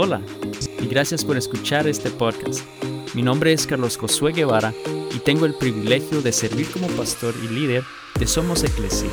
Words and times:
Hola 0.00 0.22
y 0.80 0.86
gracias 0.86 1.24
por 1.24 1.36
escuchar 1.36 1.88
este 1.88 2.08
podcast. 2.08 2.60
Mi 3.14 3.22
nombre 3.22 3.52
es 3.52 3.66
Carlos 3.66 3.96
Josué 3.96 4.32
Guevara 4.32 4.72
y 5.12 5.18
tengo 5.18 5.44
el 5.44 5.54
privilegio 5.54 6.22
de 6.22 6.30
servir 6.30 6.70
como 6.70 6.86
pastor 6.86 7.34
y 7.42 7.48
líder 7.48 7.82
de 8.16 8.28
Somos 8.28 8.62
Eclesia. 8.62 9.10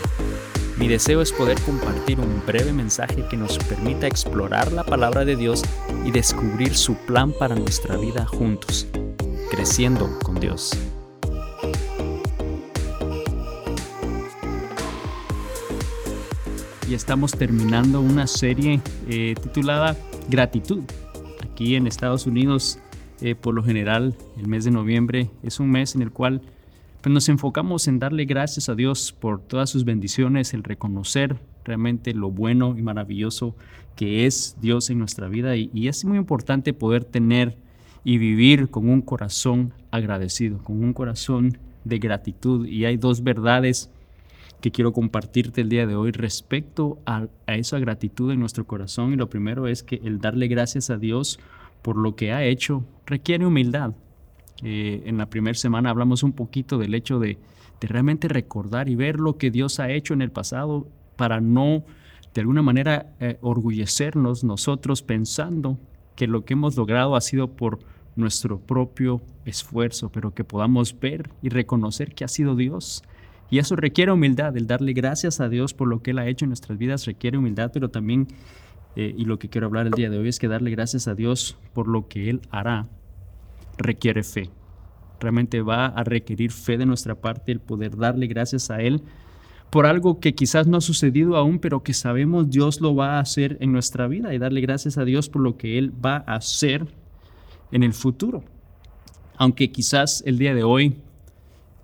Mi 0.78 0.88
deseo 0.88 1.24
es 1.24 1.32
poder 1.32 1.60
compartir 1.62 2.20
un 2.20 2.40
breve 2.46 2.72
mensaje 2.72 3.26
que 3.28 3.36
nos 3.36 3.58
permita 3.58 4.06
explorar 4.06 4.72
la 4.72 4.84
palabra 4.84 5.26
de 5.26 5.36
Dios 5.36 5.64
y 6.06 6.12
descubrir 6.12 6.76
su 6.78 6.94
plan 7.08 7.34
para 7.34 7.56
nuestra 7.56 7.98
vida 7.98 8.28
juntos, 8.28 8.86
creciendo 9.50 10.20
con 10.20 10.40
Dios. 10.40 10.70
Y 16.88 16.94
estamos 16.94 17.32
terminando 17.32 18.02
una 18.02 18.28
serie 18.28 18.80
eh, 19.10 19.34
titulada 19.42 19.98
Gratitud. 20.30 20.84
Aquí 21.44 21.76
en 21.76 21.88
Estados 21.88 22.26
Unidos, 22.26 22.80
eh, 23.22 23.36
por 23.36 23.54
lo 23.54 23.64
general, 23.64 24.16
el 24.38 24.48
mes 24.48 24.66
de 24.66 24.72
noviembre 24.72 25.30
es 25.44 25.60
un 25.60 25.70
mes 25.70 25.96
en 25.96 26.02
el 26.02 26.12
cual 26.12 26.42
pues, 27.02 27.14
nos 27.14 27.30
enfocamos 27.30 27.88
en 27.88 28.00
darle 28.00 28.26
gracias 28.26 28.68
a 28.70 28.76
Dios 28.76 29.12
por 29.12 29.40
todas 29.42 29.70
sus 29.70 29.86
bendiciones, 29.86 30.54
el 30.54 30.64
reconocer 30.64 31.38
realmente 31.64 32.14
lo 32.14 32.32
bueno 32.32 32.76
y 32.78 32.82
maravilloso 32.82 33.56
que 33.96 34.26
es 34.26 34.58
Dios 34.62 34.90
en 34.90 35.00
nuestra 35.00 35.28
vida 35.28 35.56
y, 35.56 35.70
y 35.74 35.88
es 35.88 36.04
muy 36.06 36.18
importante 36.18 36.74
poder 36.74 37.06
tener 37.06 37.58
y 38.04 38.18
vivir 38.18 38.70
con 38.70 38.90
un 38.90 39.02
corazón 39.02 39.74
agradecido, 39.92 40.60
con 40.60 40.84
un 40.84 40.94
corazón 40.94 41.58
de 41.86 42.00
gratitud. 42.00 42.68
Y 42.68 42.86
hay 42.86 42.98
dos 42.98 43.24
verdades 43.24 43.90
quiero 44.72 44.94
compartirte 44.94 45.62
el 45.62 45.70
día 45.70 45.86
de 45.86 45.96
hoy 45.96 46.12
respecto 46.12 47.00
a, 47.06 47.28
esa 47.48 47.80
gratitud 47.80 48.32
en 48.32 48.40
nuestro 48.40 48.66
corazón. 48.66 49.14
Y 49.14 49.16
lo 49.16 49.30
primero 49.30 49.68
es 49.68 49.84
que 49.84 50.02
el 50.04 50.20
darle 50.20 50.48
gracias 50.48 50.90
a 50.90 50.98
Dios 50.98 51.40
por 51.82 51.98
lo 51.98 52.16
que 52.16 52.32
ha 52.32 52.44
hecho 52.44 52.84
requiere 53.06 53.46
humildad. 53.46 53.94
Eh, 54.64 55.04
en 55.06 55.18
la 55.18 55.30
primera 55.30 55.58
semana 55.58 55.90
hablamos 55.90 56.24
un 56.24 56.32
poquito 56.32 56.78
del 56.78 56.94
hecho 56.94 57.20
de, 57.20 57.38
realmente 57.82 58.28
recordar 58.28 58.90
y 58.90 58.96
ver 58.96 59.20
lo 59.20 59.38
que 59.38 59.52
Dios 59.52 59.80
ha 59.80 59.92
hecho 59.92 60.16
en 60.16 60.24
el 60.24 60.32
pasado 60.32 60.88
para 61.18 61.40
no 61.40 61.84
de 62.34 62.42
alguna 62.42 62.64
manera 62.64 63.14
eh, 63.20 63.38
orgullecernos 63.42 64.44
nosotros 64.44 65.04
pensando 65.04 65.78
que 66.16 66.26
lo 66.26 66.46
que 66.46 66.54
hemos 66.54 66.76
logrado 66.76 67.16
ha 67.16 67.22
sido 67.22 67.52
por 67.52 67.78
nuestro 68.16 68.60
propio 68.60 69.22
esfuerzo, 69.46 70.10
pero 70.10 70.34
que 70.34 70.44
podamos 70.44 71.00
ver 71.00 71.30
y 71.44 71.50
reconocer 71.50 72.16
que 72.16 72.24
ha 72.24 72.28
sido 72.28 72.56
Dios 72.56 73.04
y 73.50 73.60
eso 73.60 73.76
requiere 73.76 74.12
humildad, 74.12 74.56
el 74.58 74.68
darle 74.68 74.94
gracias 74.94 75.40
a 75.40 75.50
Dios 75.50 75.74
por 75.74 75.88
lo 75.88 76.02
que 76.02 76.12
Él 76.12 76.20
ha 76.20 76.28
hecho 76.28 76.46
en 76.46 76.50
nuestras 76.50 76.78
vidas 76.78 77.06
requiere 77.06 77.38
humildad, 77.38 77.72
pero 77.74 77.90
también, 77.90 78.28
eh, 78.96 79.14
y 79.16 79.26
lo 79.26 79.38
que 79.38 79.50
quiero 79.50 79.68
hablar 79.68 79.86
el 79.86 79.94
día 79.94 80.10
de 80.10 80.18
hoy 80.18 80.28
es 80.28 80.40
que 80.40 80.48
darle 80.48 80.72
gracias 80.72 81.08
a 81.08 81.16
Dios 81.16 81.58
por 81.74 81.88
lo 81.88 82.08
que 82.08 82.30
Él 82.30 82.42
hará 82.50 82.88
requiere 83.78 84.24
fe. 84.24 84.50
Realmente 85.20 85.62
va 85.62 85.88
a 85.88 86.04
requerir 86.04 86.52
fe 86.52 86.78
de 86.78 86.86
nuestra 86.86 87.16
parte 87.16 87.52
el 87.52 87.60
poder 87.60 87.98
darle 87.98 88.28
gracias 88.28 88.72
a 88.72 88.82
Él 88.82 89.04
por 89.70 89.86
algo 89.86 90.20
que 90.20 90.36
quizás 90.36 90.68
no 90.68 90.78
ha 90.78 90.82
sucedido 90.82 91.36
aún, 91.36 91.60
pero 91.60 91.84
que 91.84 91.94
sabemos 91.94 92.50
Dios 92.50 92.82
lo 92.82 92.96
va 92.96 93.18
a 93.18 93.20
hacer 93.20 93.58
en 93.60 93.72
nuestra 93.72 94.08
vida 94.08 94.34
y 94.34 94.38
darle 94.38 94.62
gracias 94.62 94.98
a 94.98 95.06
Dios 95.06 95.30
por 95.30 95.42
lo 95.42 95.58
que 95.58 95.78
Él 95.78 95.94
va 96.04 96.24
a 96.28 96.36
hacer 96.36 96.88
en 97.72 97.84
el 97.84 97.94
futuro. 97.94 98.44
Aunque 99.38 99.72
quizás 99.72 100.24
el 100.26 100.38
día 100.38 100.54
de 100.56 100.64
hoy 100.64 100.98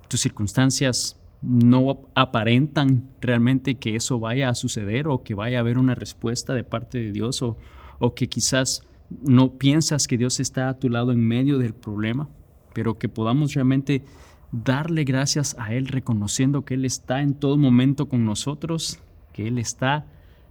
tus 0.08 0.22
circunstancias 0.22 1.21
no 1.42 2.02
aparentan 2.14 3.10
realmente 3.20 3.76
que 3.76 3.96
eso 3.96 4.20
vaya 4.20 4.50
a 4.50 4.56
suceder 4.56 5.08
o 5.08 5.24
que 5.24 5.34
vaya 5.34 5.58
a 5.58 5.62
haber 5.62 5.78
una 5.78 5.96
respuesta 5.96 6.54
de 6.54 6.64
parte 6.64 7.00
de 7.00 7.12
Dios 7.12 7.42
o, 7.42 7.58
o 8.00 8.14
que 8.14 8.28
quizás 8.28 8.84
no 9.24 9.54
piensas 9.54 10.08
que 10.08 10.18
Dios 10.18 10.40
está 10.40 10.70
a 10.70 10.78
tu 10.78 10.90
lado 10.90 11.12
en 11.12 11.28
medio 11.28 11.58
del 11.58 11.74
problema, 11.74 12.30
pero 12.74 12.98
que 12.98 13.10
podamos 13.10 13.54
realmente 13.54 14.04
darle 14.52 15.04
gracias 15.04 15.56
a 15.58 15.74
Él 15.74 15.88
reconociendo 15.88 16.64
que 16.64 16.76
Él 16.76 16.86
está 16.86 17.22
en 17.22 17.34
todo 17.34 17.58
momento 17.58 18.08
con 18.08 18.24
nosotros, 18.24 19.00
que 19.34 19.48
Él 19.48 19.58
está 19.58 20.06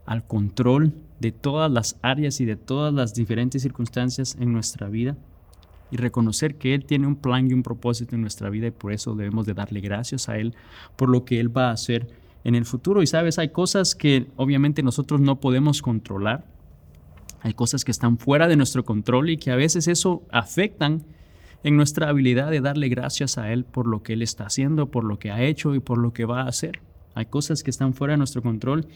al 0.06 0.26
control 0.26 0.94
de 1.20 1.30
todas 1.30 1.70
las 1.70 1.98
áreas 2.02 2.40
y 2.40 2.46
de 2.46 2.56
todas 2.56 2.92
las 2.92 3.14
diferentes 3.14 3.62
circunstancias 3.62 4.36
en 4.40 4.52
nuestra 4.52 4.88
vida 4.88 5.16
y 5.90 5.96
reconocer 5.96 6.56
que 6.56 6.74
Él 6.74 6.84
tiene 6.84 7.06
un 7.06 7.16
plan 7.16 7.50
y 7.50 7.54
un 7.54 7.62
propósito 7.62 8.14
en 8.14 8.22
nuestra 8.22 8.50
vida 8.50 8.68
y 8.68 8.70
por 8.70 8.92
eso 8.92 9.14
debemos 9.14 9.46
de 9.46 9.54
darle 9.54 9.80
gracias 9.80 10.28
a 10.28 10.38
Él 10.38 10.54
por 10.96 11.08
lo 11.08 11.24
que 11.24 11.40
Él 11.40 11.54
va 11.56 11.68
a 11.68 11.72
hacer 11.72 12.08
en 12.44 12.54
el 12.54 12.64
futuro. 12.64 13.02
Y 13.02 13.06
sabes, 13.06 13.38
hay 13.38 13.50
cosas 13.50 13.94
que 13.94 14.26
obviamente 14.36 14.82
nosotros 14.82 15.20
no 15.20 15.40
podemos 15.40 15.82
controlar, 15.82 16.44
hay 17.42 17.54
cosas 17.54 17.84
que 17.84 17.90
están 17.90 18.18
fuera 18.18 18.48
de 18.48 18.56
nuestro 18.56 18.84
control 18.84 19.30
y 19.30 19.36
que 19.36 19.50
a 19.50 19.56
veces 19.56 19.88
eso 19.88 20.22
afectan 20.30 21.04
en 21.62 21.76
nuestra 21.76 22.08
habilidad 22.08 22.50
de 22.50 22.60
darle 22.60 22.88
gracias 22.88 23.38
a 23.38 23.52
Él 23.52 23.64
por 23.64 23.86
lo 23.86 24.02
que 24.02 24.14
Él 24.14 24.22
está 24.22 24.46
haciendo, 24.46 24.90
por 24.90 25.04
lo 25.04 25.18
que 25.18 25.30
ha 25.30 25.42
hecho 25.42 25.74
y 25.74 25.80
por 25.80 25.98
lo 25.98 26.12
que 26.12 26.24
va 26.24 26.42
a 26.42 26.48
hacer. 26.48 26.80
Hay 27.14 27.26
cosas 27.26 27.62
que 27.62 27.70
están 27.70 27.94
fuera 27.94 28.14
de 28.14 28.18
nuestro 28.18 28.42
control 28.42 28.86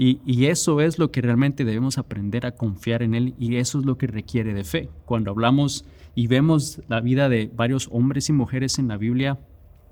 y, 0.00 0.46
eso 0.46 0.80
es 0.80 1.00
lo 1.00 1.10
que 1.10 1.20
realmente 1.20 1.64
debemos 1.64 1.98
aprender 1.98 2.46
a 2.46 2.52
confiar 2.52 3.02
en 3.02 3.14
Él 3.14 3.34
y 3.36 3.56
eso 3.56 3.80
es 3.80 3.84
lo 3.84 3.98
que 3.98 4.06
requiere 4.06 4.54
de 4.54 4.62
fe. 4.62 4.88
Cuando 5.04 5.32
hablamos 5.32 5.84
y 6.14 6.28
vemos 6.28 6.80
la 6.86 7.00
vida 7.00 7.28
de 7.28 7.50
varios 7.52 7.88
hombres 7.90 8.28
y 8.28 8.32
mujeres 8.32 8.78
en 8.78 8.86
la 8.86 8.96
Biblia 8.96 9.40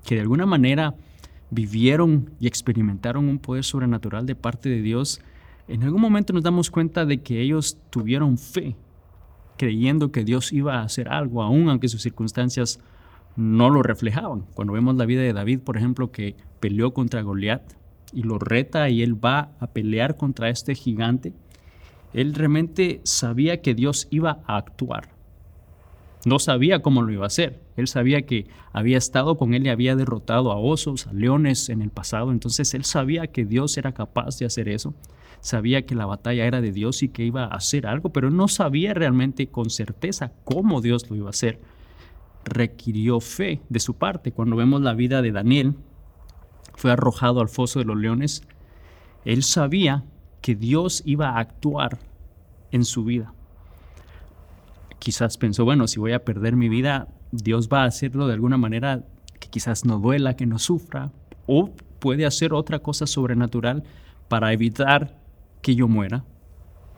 que 0.05 0.15
de 0.15 0.21
alguna 0.21 0.45
manera 0.45 0.95
vivieron 1.51 2.31
y 2.39 2.47
experimentaron 2.47 3.27
un 3.27 3.39
poder 3.39 3.65
sobrenatural 3.65 4.25
de 4.25 4.35
parte 4.35 4.69
de 4.69 4.81
Dios, 4.81 5.19
en 5.67 5.83
algún 5.83 5.99
momento 5.99 6.31
nos 6.31 6.43
damos 6.43 6.71
cuenta 6.71 7.05
de 7.05 7.21
que 7.21 7.41
ellos 7.41 7.77
tuvieron 7.89 8.37
fe, 8.37 8.77
creyendo 9.57 10.13
que 10.13 10.23
Dios 10.23 10.53
iba 10.53 10.75
a 10.75 10.83
hacer 10.83 11.09
algo, 11.09 11.43
aun 11.43 11.67
aunque 11.67 11.89
sus 11.89 12.01
circunstancias 12.01 12.79
no 13.35 13.69
lo 13.69 13.83
reflejaban. 13.83 14.45
Cuando 14.53 14.73
vemos 14.73 14.95
la 14.95 15.05
vida 15.05 15.21
de 15.21 15.33
David, 15.33 15.59
por 15.59 15.75
ejemplo, 15.75 16.11
que 16.11 16.37
peleó 16.61 16.93
contra 16.93 17.21
Goliat, 17.21 17.73
y 18.13 18.23
lo 18.23 18.39
reta 18.39 18.89
y 18.89 19.03
él 19.03 19.23
va 19.23 19.51
a 19.59 19.67
pelear 19.67 20.17
contra 20.17 20.49
este 20.49 20.75
gigante, 20.75 21.33
él 22.13 22.33
realmente 22.33 23.01
sabía 23.03 23.61
que 23.61 23.75
Dios 23.75 24.07
iba 24.09 24.39
a 24.47 24.57
actuar. 24.57 25.09
No 26.25 26.39
sabía 26.39 26.81
cómo 26.81 27.03
lo 27.03 27.11
iba 27.11 27.23
a 27.23 27.27
hacer. 27.27 27.61
Él 27.77 27.87
sabía 27.87 28.23
que 28.23 28.47
había 28.73 28.97
estado 28.97 29.37
con 29.37 29.53
él 29.53 29.65
y 29.65 29.69
había 29.69 29.95
derrotado 29.95 30.51
a 30.51 30.57
osos, 30.57 31.07
a 31.07 31.13
leones 31.13 31.69
en 31.69 31.81
el 31.81 31.89
pasado. 31.89 32.31
Entonces 32.31 32.73
él 32.73 32.83
sabía 32.83 33.27
que 33.27 33.45
Dios 33.45 33.77
era 33.77 33.93
capaz 33.93 34.37
de 34.37 34.45
hacer 34.45 34.67
eso. 34.67 34.93
Sabía 35.39 35.85
que 35.85 35.95
la 35.95 36.05
batalla 36.05 36.45
era 36.45 36.59
de 36.59 36.71
Dios 36.71 37.03
y 37.03 37.09
que 37.09 37.23
iba 37.23 37.45
a 37.45 37.55
hacer 37.55 37.87
algo, 37.87 38.09
pero 38.09 38.31
no 38.31 38.47
sabía 38.47 38.93
realmente 38.93 39.47
con 39.47 39.69
certeza 39.69 40.33
cómo 40.43 40.81
Dios 40.81 41.09
lo 41.09 41.15
iba 41.15 41.27
a 41.27 41.29
hacer. 41.29 41.61
Requirió 42.43 43.19
fe 43.19 43.61
de 43.69 43.79
su 43.79 43.93
parte. 43.93 44.31
Cuando 44.31 44.55
vemos 44.55 44.81
la 44.81 44.95
vida 44.95 45.21
de 45.21 45.31
Daniel, 45.31 45.75
fue 46.77 46.91
arrojado 46.91 47.41
al 47.41 47.49
foso 47.49 47.79
de 47.79 47.85
los 47.85 47.97
leones, 47.97 48.43
él 49.25 49.43
sabía 49.43 50.05
que 50.41 50.55
Dios 50.55 51.01
iba 51.05 51.31
a 51.31 51.39
actuar 51.39 51.99
en 52.71 52.85
su 52.85 53.03
vida. 53.03 53.33
Quizás 54.99 55.37
pensó, 55.37 55.65
bueno, 55.65 55.87
si 55.87 55.99
voy 55.99 56.13
a 56.13 56.23
perder 56.23 56.55
mi 56.55 56.69
vida, 56.69 57.07
Dios 57.31 57.67
va 57.67 57.83
a 57.83 57.87
hacerlo 57.87 58.27
de 58.27 58.33
alguna 58.33 58.57
manera 58.57 59.03
que 59.39 59.49
quizás 59.49 59.85
no 59.85 59.99
duela, 59.99 60.35
que 60.35 60.45
no 60.45 60.59
sufra, 60.59 61.11
o 61.47 61.71
puede 61.99 62.25
hacer 62.25 62.53
otra 62.53 62.79
cosa 62.79 63.07
sobrenatural 63.07 63.83
para 64.27 64.53
evitar 64.53 65.17
que 65.61 65.75
yo 65.75 65.87
muera. 65.87 66.23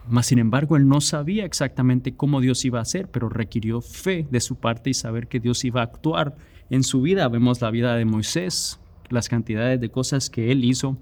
Mas, 0.08 0.26
sin 0.26 0.38
embargo, 0.38 0.76
él 0.76 0.88
no 0.88 1.00
sabía 1.00 1.44
exactamente 1.44 2.14
cómo 2.14 2.40
Dios 2.40 2.64
iba 2.64 2.80
a 2.80 2.82
hacer, 2.82 3.08
pero 3.08 3.28
requirió 3.28 3.80
fe 3.80 4.26
de 4.30 4.40
su 4.40 4.56
parte 4.56 4.90
y 4.90 4.94
saber 4.94 5.26
que 5.26 5.40
Dios 5.40 5.64
iba 5.64 5.80
a 5.80 5.84
actuar 5.84 6.36
en 6.68 6.82
su 6.82 7.00
vida. 7.00 7.28
Vemos 7.28 7.60
la 7.60 7.70
vida 7.70 7.94
de 7.94 8.04
Moisés, 8.04 8.80
las 9.10 9.28
cantidades 9.28 9.80
de 9.80 9.90
cosas 9.90 10.30
que 10.30 10.50
él 10.50 10.64
hizo. 10.64 10.96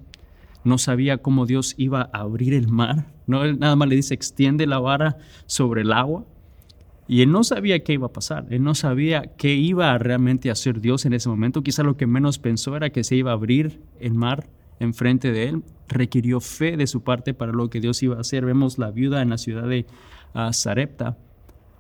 No 0.65 0.79
sabía 0.79 1.19
cómo 1.19 1.47
Dios 1.47 1.75
iba 1.79 2.11
a 2.13 2.21
abrir 2.21 2.55
el 2.55 2.69
mar. 2.69 3.13
No, 3.27 3.45
nada 3.53 3.77
más 3.77 3.89
le 3.89 3.97
dice, 3.97 4.15
extiende 4.15 4.67
la 4.67 4.81
vara 4.81 5.19
sobre 5.47 5.83
el 5.83 5.93
agua. 5.93 6.27
Y 7.07 7.23
él 7.23 7.31
no 7.31 7.45
sabía 7.45 7.83
qué 7.85 7.95
iba 7.95 8.07
a 8.07 8.13
pasar. 8.13 8.47
Él 8.51 8.63
no 8.63 8.75
sabía 8.75 9.35
qué 9.37 9.55
iba 9.55 9.93
a 9.93 9.99
realmente 9.99 10.51
hacer 10.51 10.81
Dios 10.81 11.07
en 11.07 11.15
ese 11.15 11.29
momento. 11.29 11.63
Quizá 11.63 11.83
lo 11.83 11.97
que 11.97 12.07
menos 12.07 12.39
pensó 12.39 12.77
era 12.77 12.91
que 12.91 13.05
se 13.05 13.17
iba 13.17 13.31
a 13.31 13.35
abrir 13.35 13.81
el 14.01 14.15
mar 14.15 14.49
enfrente 14.79 15.33
de 15.33 15.49
él. 15.49 15.63
Requirió 15.89 16.41
fe 16.41 16.77
de 16.77 16.87
su 16.87 17.03
parte 17.03 17.33
para 17.33 17.53
lo 17.53 17.71
que 17.71 17.81
Dios 17.81 18.03
iba 18.03 18.17
a 18.17 18.21
hacer. 18.21 18.45
Vemos 18.45 18.77
la 18.77 18.91
viuda 18.91 19.23
en 19.23 19.31
la 19.31 19.39
ciudad 19.39 19.67
de 19.67 19.87
uh, 20.35 20.53
Sarepta 20.53 21.17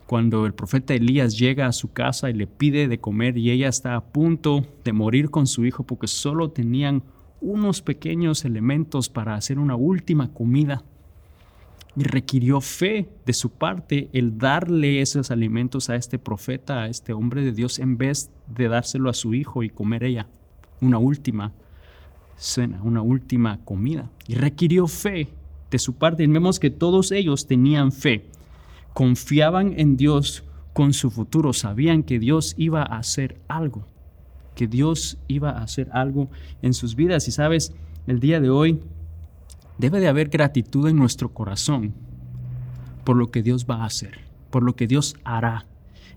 cuando 0.08 0.46
el 0.46 0.54
profeta 0.54 0.94
Elías 0.94 1.38
llega 1.38 1.66
a 1.66 1.72
su 1.72 1.92
casa 1.92 2.30
y 2.30 2.32
le 2.32 2.46
pide 2.46 2.88
de 2.88 2.98
comer 2.98 3.36
y 3.36 3.50
ella 3.50 3.68
está 3.68 3.94
a 3.94 4.00
punto 4.00 4.66
de 4.82 4.94
morir 4.94 5.28
con 5.28 5.46
su 5.46 5.66
hijo 5.66 5.82
porque 5.84 6.06
solo 6.06 6.50
tenían 6.50 7.02
unos 7.42 7.82
pequeños 7.82 8.46
elementos 8.46 9.10
para 9.10 9.34
hacer 9.34 9.58
una 9.58 9.76
última 9.76 10.32
comida. 10.32 10.82
Y 11.94 12.04
requirió 12.04 12.62
fe 12.62 13.06
de 13.26 13.34
su 13.34 13.50
parte 13.50 14.08
el 14.14 14.38
darle 14.38 15.02
esos 15.02 15.30
alimentos 15.30 15.90
a 15.90 15.96
este 15.96 16.18
profeta, 16.18 16.84
a 16.84 16.88
este 16.88 17.12
hombre 17.12 17.42
de 17.42 17.52
Dios, 17.52 17.78
en 17.78 17.98
vez 17.98 18.30
de 18.46 18.68
dárselo 18.68 19.10
a 19.10 19.14
su 19.14 19.34
hijo 19.34 19.62
y 19.62 19.68
comer 19.68 20.04
ella. 20.04 20.26
Una 20.80 20.96
última 20.96 21.52
cena, 22.38 22.80
una 22.82 23.02
última 23.02 23.62
comida. 23.62 24.08
Y 24.26 24.36
requirió 24.36 24.86
fe 24.86 25.28
de 25.70 25.78
su 25.78 25.96
parte. 25.96 26.24
Y 26.24 26.28
vemos 26.28 26.58
que 26.58 26.70
todos 26.70 27.12
ellos 27.12 27.46
tenían 27.46 27.92
fe 27.92 28.24
confiaban 28.98 29.74
en 29.78 29.96
Dios 29.96 30.42
con 30.72 30.92
su 30.92 31.12
futuro, 31.12 31.52
sabían 31.52 32.02
que 32.02 32.18
Dios 32.18 32.56
iba 32.58 32.82
a 32.82 32.98
hacer 32.98 33.40
algo, 33.46 33.86
que 34.56 34.66
Dios 34.66 35.18
iba 35.28 35.50
a 35.50 35.62
hacer 35.62 35.88
algo 35.92 36.28
en 36.62 36.74
sus 36.74 36.96
vidas. 36.96 37.28
Y 37.28 37.30
sabes, 37.30 37.72
el 38.08 38.18
día 38.18 38.40
de 38.40 38.50
hoy 38.50 38.80
debe 39.78 40.00
de 40.00 40.08
haber 40.08 40.30
gratitud 40.30 40.88
en 40.88 40.96
nuestro 40.96 41.28
corazón 41.32 41.94
por 43.04 43.14
lo 43.14 43.30
que 43.30 43.44
Dios 43.44 43.66
va 43.70 43.82
a 43.82 43.84
hacer, 43.84 44.18
por 44.50 44.64
lo 44.64 44.74
que 44.74 44.88
Dios 44.88 45.14
hará 45.22 45.64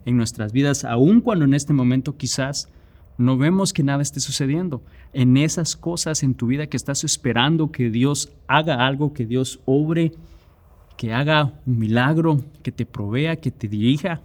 en 0.06 0.18
nuestras 0.18 0.52
vidas, 0.52 0.84
aun 0.84 1.22
cuando 1.22 1.46
en 1.46 1.54
este 1.54 1.74
momento 1.74 2.18
quizás 2.18 2.68
no 3.16 3.38
vemos 3.38 3.74
que 3.74 3.84
nada 3.84 4.02
esté 4.02 4.20
sucediendo. 4.22 4.82
En 5.14 5.38
esas 5.38 5.76
cosas 5.76 6.24
en 6.24 6.34
tu 6.34 6.48
vida 6.48 6.66
que 6.66 6.78
estás 6.78 7.04
esperando 7.04 7.72
que 7.72 7.92
Dios 7.92 8.32
haga 8.48 8.88
algo, 8.88 9.14
que 9.14 9.28
Dios 9.28 9.60
obre, 9.66 10.14
que 11.02 11.16
haga 11.16 11.60
un 11.66 11.80
milagro, 11.80 12.44
que 12.62 12.72
te 12.72 12.86
provea, 12.86 13.38
que 13.38 13.50
te 13.50 13.68
dirija, 13.68 14.22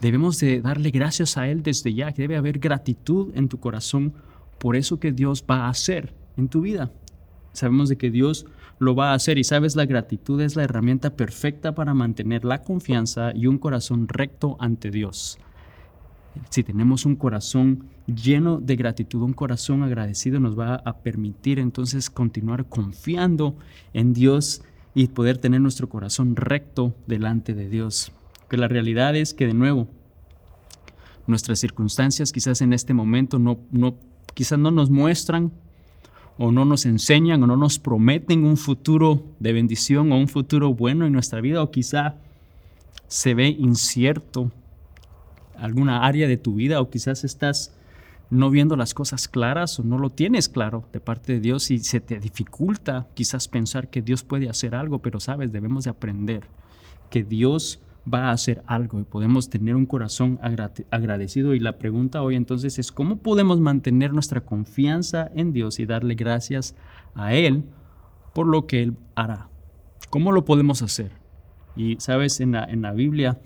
debemos 0.00 0.40
de 0.40 0.60
darle 0.60 0.90
gracias 0.90 1.38
a 1.38 1.46
Él 1.46 1.62
desde 1.62 1.94
ya, 1.94 2.10
que 2.10 2.22
debe 2.22 2.36
haber 2.36 2.58
gratitud 2.58 3.30
en 3.36 3.48
tu 3.48 3.60
corazón 3.60 4.12
por 4.58 4.74
eso 4.74 4.98
que 4.98 5.12
Dios 5.12 5.44
va 5.48 5.66
a 5.66 5.68
hacer 5.68 6.16
en 6.36 6.48
tu 6.48 6.62
vida. 6.62 6.90
Sabemos 7.52 7.88
de 7.88 7.96
que 7.96 8.10
Dios 8.10 8.44
lo 8.80 8.96
va 8.96 9.12
a 9.12 9.14
hacer 9.14 9.38
y 9.38 9.44
sabes, 9.44 9.76
la 9.76 9.86
gratitud 9.86 10.40
es 10.40 10.56
la 10.56 10.64
herramienta 10.64 11.10
perfecta 11.10 11.76
para 11.76 11.94
mantener 11.94 12.44
la 12.44 12.64
confianza 12.64 13.30
y 13.32 13.46
un 13.46 13.58
corazón 13.58 14.08
recto 14.08 14.56
ante 14.58 14.90
Dios. 14.90 15.38
Si 16.50 16.64
tenemos 16.64 17.06
un 17.06 17.14
corazón 17.14 17.84
lleno 18.06 18.58
de 18.58 18.74
gratitud, 18.74 19.22
un 19.22 19.32
corazón 19.32 19.84
agradecido, 19.84 20.40
nos 20.40 20.58
va 20.58 20.82
a 20.84 20.96
permitir 20.98 21.60
entonces 21.60 22.10
continuar 22.10 22.64
confiando 22.66 23.54
en 23.92 24.12
Dios 24.12 24.62
y 24.94 25.08
poder 25.08 25.38
tener 25.38 25.60
nuestro 25.60 25.88
corazón 25.88 26.36
recto 26.36 26.94
delante 27.06 27.54
de 27.54 27.68
Dios. 27.68 28.12
Que 28.48 28.56
la 28.56 28.68
realidad 28.68 29.16
es 29.16 29.34
que 29.34 29.46
de 29.46 29.54
nuevo, 29.54 29.88
nuestras 31.26 31.60
circunstancias 31.60 32.32
quizás 32.32 32.60
en 32.62 32.72
este 32.72 32.94
momento 32.94 33.38
no, 33.38 33.58
no, 33.70 33.96
quizás 34.34 34.58
no 34.58 34.70
nos 34.70 34.90
muestran 34.90 35.52
o 36.38 36.52
no 36.52 36.64
nos 36.64 36.86
enseñan 36.86 37.42
o 37.42 37.46
no 37.46 37.56
nos 37.56 37.78
prometen 37.78 38.44
un 38.44 38.56
futuro 38.56 39.24
de 39.40 39.52
bendición 39.52 40.12
o 40.12 40.18
un 40.18 40.28
futuro 40.28 40.72
bueno 40.72 41.04
en 41.06 41.12
nuestra 41.12 41.40
vida 41.40 41.62
o 41.62 41.70
quizá 41.70 42.16
se 43.08 43.34
ve 43.34 43.48
incierto 43.48 44.52
alguna 45.56 46.06
área 46.06 46.28
de 46.28 46.36
tu 46.36 46.54
vida 46.54 46.80
o 46.80 46.90
quizás 46.90 47.24
estás 47.24 47.74
no 48.30 48.50
viendo 48.50 48.76
las 48.76 48.94
cosas 48.94 49.28
claras 49.28 49.78
o 49.78 49.84
no 49.84 49.98
lo 49.98 50.10
tienes 50.10 50.48
claro 50.48 50.84
de 50.92 51.00
parte 51.00 51.34
de 51.34 51.40
Dios 51.40 51.70
y 51.70 51.78
se 51.78 52.00
te 52.00 52.18
dificulta 52.20 53.06
quizás 53.14 53.48
pensar 53.48 53.88
que 53.88 54.02
Dios 54.02 54.22
puede 54.22 54.48
hacer 54.48 54.74
algo, 54.74 55.00
pero 55.00 55.20
sabes, 55.20 55.52
debemos 55.52 55.84
de 55.84 55.90
aprender 55.90 56.44
que 57.10 57.24
Dios 57.24 57.80
va 58.12 58.28
a 58.28 58.32
hacer 58.32 58.62
algo 58.66 59.00
y 59.00 59.04
podemos 59.04 59.50
tener 59.50 59.76
un 59.76 59.86
corazón 59.86 60.38
agradecido. 60.90 61.54
Y 61.54 61.60
la 61.60 61.78
pregunta 61.78 62.22
hoy 62.22 62.36
entonces 62.36 62.78
es, 62.78 62.92
¿cómo 62.92 63.18
podemos 63.18 63.60
mantener 63.60 64.12
nuestra 64.12 64.42
confianza 64.42 65.30
en 65.34 65.52
Dios 65.52 65.78
y 65.78 65.86
darle 65.86 66.14
gracias 66.14 66.74
a 67.14 67.34
Él 67.34 67.64
por 68.34 68.46
lo 68.46 68.66
que 68.66 68.82
Él 68.82 68.96
hará? 69.14 69.48
¿Cómo 70.10 70.32
lo 70.32 70.44
podemos 70.44 70.82
hacer? 70.82 71.12
Y 71.76 71.96
sabes, 72.00 72.40
en 72.40 72.52
la, 72.52 72.64
en 72.64 72.82
la 72.82 72.92
Biblia 72.92 73.38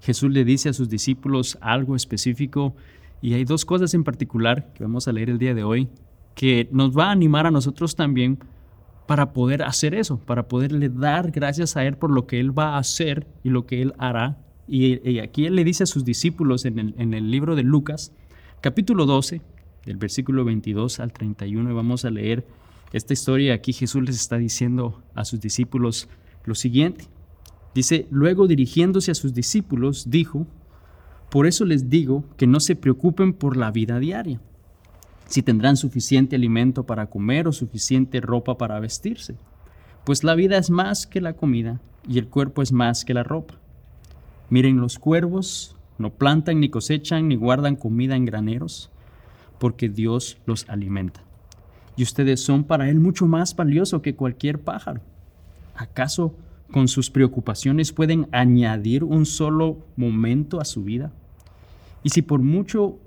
Jesús 0.00 0.30
le 0.30 0.44
dice 0.44 0.68
a 0.68 0.72
sus 0.72 0.88
discípulos 0.88 1.58
algo 1.60 1.96
específico 1.96 2.74
y 3.20 3.34
hay 3.34 3.44
dos 3.44 3.64
cosas 3.64 3.94
en 3.94 4.04
particular 4.04 4.72
que 4.74 4.84
vamos 4.84 5.08
a 5.08 5.12
leer 5.12 5.30
el 5.30 5.38
día 5.38 5.54
de 5.54 5.64
hoy 5.64 5.88
que 6.38 6.68
nos 6.70 6.96
va 6.96 7.08
a 7.08 7.10
animar 7.10 7.46
a 7.46 7.50
nosotros 7.50 7.96
también 7.96 8.38
para 9.08 9.32
poder 9.32 9.62
hacer 9.62 9.94
eso, 9.94 10.18
para 10.18 10.46
poderle 10.46 10.88
dar 10.88 11.32
gracias 11.32 11.76
a 11.76 11.84
Él 11.84 11.96
por 11.96 12.12
lo 12.12 12.28
que 12.28 12.38
Él 12.38 12.56
va 12.56 12.76
a 12.76 12.78
hacer 12.78 13.26
y 13.42 13.48
lo 13.48 13.66
que 13.66 13.82
Él 13.82 13.92
hará. 13.98 14.38
Y, 14.68 15.18
aquí 15.18 15.46
Él 15.46 15.56
le 15.56 15.64
dice 15.64 15.82
a 15.82 15.86
sus 15.86 16.04
discípulos 16.04 16.64
en 16.64 16.78
el, 16.78 17.30
libro 17.30 17.56
de 17.56 17.64
Lucas, 17.64 18.12
capítulo 18.60 19.04
12, 19.04 19.40
del 19.84 19.96
versículo 19.96 20.44
22 20.44 21.00
al 21.00 21.12
31, 21.12 21.70
y 21.70 21.74
vamos 21.74 22.04
a 22.04 22.10
leer 22.10 22.46
esta 22.92 23.14
historia. 23.14 23.54
Aquí 23.54 23.72
Jesús 23.72 24.04
les 24.04 24.14
está 24.14 24.36
diciendo 24.36 25.02
a 25.14 25.24
sus 25.24 25.40
discípulos 25.40 26.08
lo 26.44 26.54
siguiente. 26.54 27.06
Dice, 27.74 28.06
luego 28.10 28.46
dirigiéndose 28.46 29.10
a 29.10 29.14
sus 29.14 29.34
discípulos, 29.34 30.08
dijo, 30.08 30.46
por 31.30 31.46
eso 31.46 31.64
les 31.64 31.90
digo 31.90 32.24
que 32.36 32.46
no 32.46 32.60
se 32.60 32.76
preocupen 32.76 33.32
por 33.32 33.56
la 33.56 33.70
vida 33.70 33.98
diaria 33.98 34.40
si 35.28 35.42
tendrán 35.42 35.76
suficiente 35.76 36.36
alimento 36.36 36.84
para 36.84 37.10
comer 37.10 37.46
o 37.46 37.52
suficiente 37.52 38.20
ropa 38.20 38.56
para 38.56 38.80
vestirse. 38.80 39.36
Pues 40.04 40.24
la 40.24 40.34
vida 40.34 40.56
es 40.56 40.70
más 40.70 41.06
que 41.06 41.20
la 41.20 41.34
comida 41.34 41.80
y 42.08 42.18
el 42.18 42.28
cuerpo 42.28 42.62
es 42.62 42.72
más 42.72 43.04
que 43.04 43.12
la 43.12 43.22
ropa. 43.24 43.54
Miren 44.48 44.80
los 44.80 44.98
cuervos, 44.98 45.76
no 45.98 46.10
plantan 46.10 46.60
ni 46.60 46.70
cosechan 46.70 47.28
ni 47.28 47.36
guardan 47.36 47.76
comida 47.76 48.16
en 48.16 48.24
graneros, 48.24 48.90
porque 49.58 49.90
Dios 49.90 50.38
los 50.46 50.66
alimenta. 50.70 51.20
Y 51.94 52.04
ustedes 52.04 52.40
son 52.40 52.64
para 52.64 52.88
Él 52.88 52.98
mucho 52.98 53.26
más 53.26 53.54
valioso 53.54 54.00
que 54.00 54.14
cualquier 54.14 54.60
pájaro. 54.60 55.02
¿Acaso 55.76 56.34
con 56.70 56.88
sus 56.88 57.10
preocupaciones 57.10 57.92
pueden 57.92 58.28
añadir 58.32 59.04
un 59.04 59.26
solo 59.26 59.78
momento 59.96 60.60
a 60.60 60.64
su 60.64 60.84
vida? 60.84 61.12
Y 62.02 62.10
si 62.10 62.22
por 62.22 62.40
mucho 62.40 62.98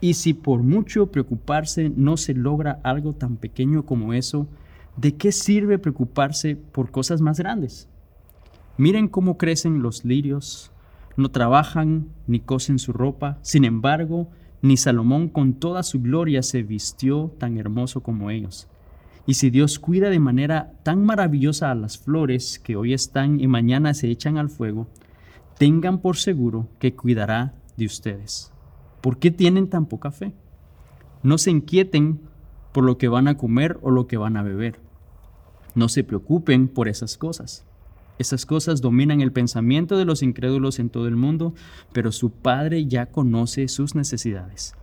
y 0.00 0.14
si 0.14 0.34
por 0.34 0.64
mucho 0.64 1.12
preocuparse 1.12 1.88
no 1.94 2.16
se 2.16 2.34
logra 2.34 2.80
algo 2.82 3.12
tan 3.12 3.36
pequeño 3.36 3.86
como 3.86 4.12
eso, 4.14 4.48
¿de 4.96 5.14
qué 5.14 5.30
sirve 5.30 5.78
preocuparse 5.78 6.56
por 6.56 6.90
cosas 6.90 7.20
más 7.20 7.38
grandes? 7.38 7.88
Miren 8.76 9.06
cómo 9.06 9.38
crecen 9.38 9.80
los 9.80 10.04
lirios, 10.04 10.72
no 11.16 11.30
trabajan 11.30 12.08
ni 12.26 12.40
cosen 12.40 12.80
su 12.80 12.92
ropa, 12.92 13.38
sin 13.42 13.64
embargo, 13.64 14.28
ni 14.60 14.76
Salomón 14.76 15.28
con 15.28 15.54
toda 15.54 15.84
su 15.84 16.00
gloria 16.00 16.42
se 16.42 16.64
vistió 16.64 17.32
tan 17.38 17.58
hermoso 17.58 18.02
como 18.02 18.30
ellos. 18.30 18.68
Y 19.26 19.34
si 19.34 19.50
Dios 19.50 19.78
cuida 19.78 20.10
de 20.10 20.18
manera 20.18 20.72
tan 20.82 21.04
maravillosa 21.04 21.70
a 21.70 21.74
las 21.74 21.98
flores 21.98 22.58
que 22.58 22.76
hoy 22.76 22.92
están 22.92 23.38
y 23.38 23.46
mañana 23.46 23.94
se 23.94 24.08
echan 24.08 24.36
al 24.36 24.50
fuego, 24.50 24.88
tengan 25.58 25.98
por 25.98 26.16
seguro 26.16 26.68
que 26.80 26.94
cuidará 26.94 27.54
de 27.76 27.86
ustedes. 27.86 28.50
¿Por 29.00 29.18
qué 29.18 29.30
tienen 29.30 29.68
tan 29.68 29.86
poca 29.86 30.10
fe? 30.10 30.32
No 31.22 31.38
se 31.38 31.50
inquieten 31.50 32.20
por 32.72 32.84
lo 32.84 32.98
que 32.98 33.08
van 33.08 33.28
a 33.28 33.36
comer 33.36 33.78
o 33.82 33.90
lo 33.90 34.06
que 34.06 34.16
van 34.16 34.36
a 34.36 34.42
beber. 34.42 34.80
No 35.74 35.88
se 35.88 36.02
preocupen 36.02 36.68
por 36.68 36.88
esas 36.88 37.16
cosas. 37.16 37.64
Esas 38.18 38.44
cosas 38.44 38.80
dominan 38.80 39.20
el 39.20 39.32
pensamiento 39.32 39.96
de 39.96 40.04
los 40.04 40.22
incrédulos 40.22 40.78
en 40.78 40.90
todo 40.90 41.06
el 41.06 41.16
mundo, 41.16 41.54
pero 41.92 42.12
su 42.12 42.30
Padre 42.30 42.86
ya 42.86 43.06
conoce 43.06 43.68
sus 43.68 43.94
necesidades. 43.94 44.74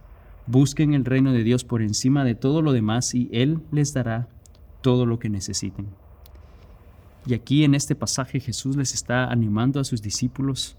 Busquen 0.49 0.93
el 0.93 1.05
reino 1.05 1.31
de 1.31 1.43
Dios 1.43 1.63
por 1.63 1.81
encima 1.81 2.23
de 2.23 2.35
todo 2.35 2.61
lo 2.61 2.73
demás 2.73 3.15
y 3.15 3.29
Él 3.31 3.61
les 3.71 3.93
dará 3.93 4.27
todo 4.81 5.05
lo 5.05 5.19
que 5.19 5.29
necesiten. 5.29 5.87
Y 7.25 7.33
aquí 7.35 7.63
en 7.63 7.75
este 7.75 7.95
pasaje 7.95 8.39
Jesús 8.39 8.75
les 8.75 8.93
está 8.93 9.25
animando 9.25 9.79
a 9.79 9.83
sus 9.83 10.01
discípulos 10.01 10.75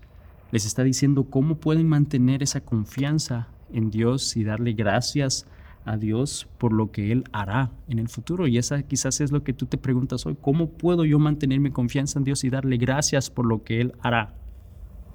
les 0.51 0.67
está 0.67 0.83
diciendo 0.83 1.25
cómo 1.25 1.57
pueden 1.57 1.89
mantener 1.89 2.43
esa 2.43 2.61
confianza 2.61 3.49
en 3.73 3.91
Dios 3.91 4.37
y 4.37 4.45
darle 4.45 4.73
gracias 4.73 5.47
a 5.85 5.97
Dios 5.97 6.49
por 6.59 6.73
lo 6.73 6.91
que 6.91 7.13
Él 7.13 7.25
hará 7.33 7.71
en 7.89 7.99
el 7.99 8.09
futuro. 8.09 8.47
Y 8.47 8.59
esa 8.59 8.83
quizás 8.83 9.21
es 9.21 9.31
lo 9.31 9.45
que 9.45 9.53
tú 9.53 9.67
te 9.67 9.79
preguntas 9.79 10.27
hoy, 10.27 10.37
¿cómo 10.41 10.71
puedo 10.71 11.05
yo 11.05 11.19
mantener 11.19 11.61
mi 11.61 11.71
confianza 11.71 12.19
en 12.19 12.25
Dios 12.25 12.45
y 12.45 12.51
darle 12.51 12.77
gracias 12.77 13.31
por 13.31 13.47
lo 13.47 13.63
que 13.63 13.81
Él 13.81 13.95
hará? 14.01 14.35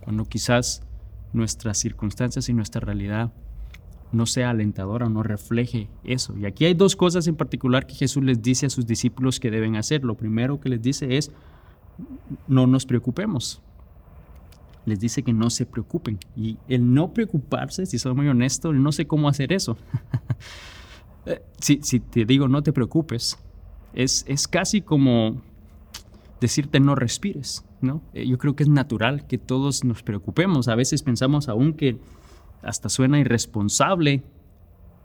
Cuando 0.03 0.25
quizás 0.25 0.83
nuestras 1.33 1.77
circunstancias 1.77 2.47
y 2.47 2.53
nuestra 2.53 2.79
realidad 2.79 3.33
no 4.12 4.25
sea 4.25 4.51
alentadora 4.51 5.07
o 5.07 5.09
no 5.09 5.24
refleje 5.24 5.89
eso. 6.03 6.38
Y 6.38 6.45
aquí 6.45 6.65
hay 6.65 6.74
dos 6.74 6.95
cosas 6.95 7.27
en 7.27 7.35
particular 7.35 7.85
que 7.85 7.95
Jesús 7.95 8.24
les 8.24 8.41
dice 8.41 8.65
a 8.65 8.69
sus 8.69 8.85
discípulos 8.85 9.39
que 9.39 9.51
deben 9.51 9.75
hacer. 9.75 10.03
Lo 10.03 10.15
primero 10.15 10.59
que 10.59 10.69
les 10.69 10.81
dice 10.81 11.17
es, 11.17 11.31
no 12.47 12.67
nos 12.67 12.85
preocupemos 12.85 13.62
les 14.85 15.00
dice 15.00 15.24
que 15.24 15.33
no 15.33 15.50
se 15.50 15.65
preocupen. 15.65 16.19
Y 16.35 16.57
el 16.67 16.93
no 16.93 17.13
preocuparse, 17.13 17.85
si 17.85 18.00
soy 18.00 18.13
muy 18.13 18.27
honesto, 18.27 18.71
no 18.71 18.91
sé 18.91 19.07
cómo 19.07 19.27
hacer 19.27 19.51
eso. 19.51 19.77
Eh, 21.27 21.41
si, 21.59 21.79
si, 21.81 22.00
te 22.00 22.24
digo 22.24 22.47
no 22.47 22.62
te 22.62 22.71
preocupes, 22.71 23.39
es, 23.95 24.24
es 24.27 24.47
casi 24.47 24.81
como 24.81 25.41
decirte 26.39 26.79
no 26.79 26.93
respires, 26.93 27.65
¿no? 27.81 28.03
Eh, 28.13 28.27
yo 28.27 28.38
creo 28.38 28.55
que 28.55 28.62
es 28.62 28.69
natural 28.69 29.25
que 29.25 29.39
todos 29.39 29.83
nos 29.83 30.03
preocupemos. 30.03 30.67
A 30.67 30.75
veces 30.75 31.01
pensamos 31.01 31.50
aún 31.50 31.74
que 31.74 31.97
hasta 32.65 32.89
suena 32.89 33.19
irresponsable 33.19 34.24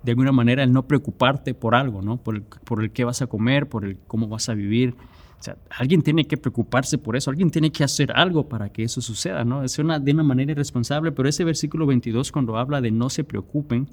de 0.02 0.12
alguna 0.12 0.32
manera 0.32 0.62
el 0.62 0.72
no 0.72 0.86
preocuparte 0.86 1.54
por 1.54 1.74
algo, 1.74 2.02
¿no? 2.02 2.16
Por 2.16 2.36
el, 2.36 2.42
por 2.42 2.82
el 2.82 2.90
qué 2.90 3.04
vas 3.04 3.22
a 3.22 3.26
comer, 3.26 3.68
por 3.68 3.84
el 3.84 3.98
cómo 4.06 4.28
vas 4.28 4.48
a 4.48 4.54
vivir, 4.54 4.94
o 5.40 5.42
sea, 5.42 5.56
alguien 5.70 6.02
tiene 6.02 6.26
que 6.26 6.36
preocuparse 6.36 6.98
por 6.98 7.16
eso, 7.16 7.30
alguien 7.30 7.50
tiene 7.50 7.72
que 7.72 7.82
hacer 7.82 8.12
algo 8.12 8.46
para 8.46 8.68
que 8.68 8.84
eso 8.84 9.00
suceda, 9.00 9.42
¿no? 9.42 9.62
Es 9.64 9.78
una, 9.78 9.98
de 9.98 10.12
una 10.12 10.22
manera 10.22 10.52
irresponsable, 10.52 11.12
pero 11.12 11.30
ese 11.30 11.44
versículo 11.44 11.86
22 11.86 12.30
cuando 12.30 12.58
habla 12.58 12.82
de 12.82 12.90
no 12.90 13.08
se 13.08 13.24
preocupen, 13.24 13.88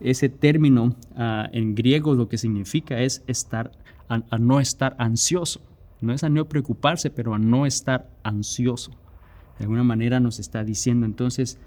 ese 0.00 0.30
término 0.30 0.96
ah, 1.16 1.50
en 1.52 1.74
griego 1.74 2.14
lo 2.14 2.30
que 2.30 2.38
significa 2.38 2.98
es 3.00 3.22
estar, 3.26 3.72
a, 4.08 4.38
no 4.38 4.58
estar 4.58 4.96
ansioso. 4.98 5.60
No 6.00 6.14
es 6.14 6.24
a 6.24 6.30
no 6.30 6.48
preocuparse, 6.48 7.10
pero 7.10 7.34
a 7.34 7.38
no 7.38 7.66
estar 7.66 8.08
ansioso. 8.22 8.92
De 9.58 9.64
alguna 9.64 9.84
manera 9.84 10.18
nos 10.18 10.38
está 10.38 10.64
diciendo 10.64 11.04
entonces, 11.04 11.58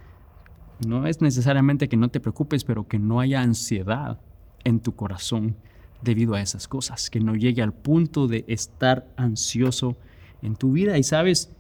no 0.88 1.08
es 1.08 1.22
necesariamente 1.22 1.90
que 1.90 1.98
no 1.98 2.10
te 2.10 2.20
preocupes, 2.20 2.64
pero 2.64 2.88
que 2.88 3.00
no 3.00 3.20
haya 3.20 3.42
ansiedad 3.42 4.20
en 4.64 4.80
tu 4.80 4.96
corazón 4.96 5.56
debido 6.02 6.36
a 6.36 6.42
esas 6.42 6.68
cosas, 6.68 7.10
que 7.10 7.20
no 7.20 7.36
llegue 7.36 7.62
al 7.62 7.74
punto 7.74 8.28
de 8.28 8.46
estar 8.48 9.08
ansioso 9.16 9.96
en 10.42 10.56
tu 10.56 10.74
vida. 10.74 10.98
Y 10.98 11.04
sabes, 11.04 11.52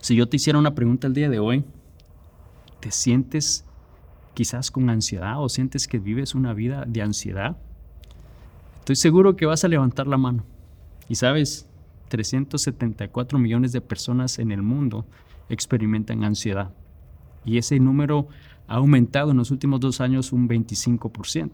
si 0.00 0.16
yo 0.16 0.28
te 0.28 0.36
hiciera 0.36 0.58
una 0.58 0.74
pregunta 0.74 1.06
el 1.06 1.14
día 1.14 1.28
de 1.28 1.38
hoy, 1.38 1.64
¿te 2.80 2.90
sientes 2.90 3.64
quizás 4.34 4.70
con 4.70 4.88
ansiedad 4.88 5.42
o 5.42 5.48
sientes 5.48 5.86
que 5.86 5.98
vives 5.98 6.34
una 6.34 6.54
vida 6.54 6.84
de 6.86 7.02
ansiedad? 7.02 7.58
Estoy 8.78 8.96
seguro 8.96 9.36
que 9.36 9.46
vas 9.46 9.64
a 9.64 9.68
levantar 9.68 10.06
la 10.06 10.16
mano. 10.16 10.44
Y 11.08 11.16
sabes, 11.16 11.68
374 12.08 13.38
millones 13.38 13.72
de 13.72 13.80
personas 13.80 14.38
en 14.38 14.50
el 14.50 14.62
mundo 14.62 15.06
experimentan 15.48 16.24
ansiedad. 16.24 16.72
Y 17.44 17.58
ese 17.58 17.78
número 17.78 18.28
ha 18.68 18.76
aumentado 18.76 19.30
en 19.30 19.38
los 19.38 19.50
últimos 19.50 19.80
dos 19.80 20.00
años 20.00 20.32
un 20.32 20.48
25%. 20.48 21.50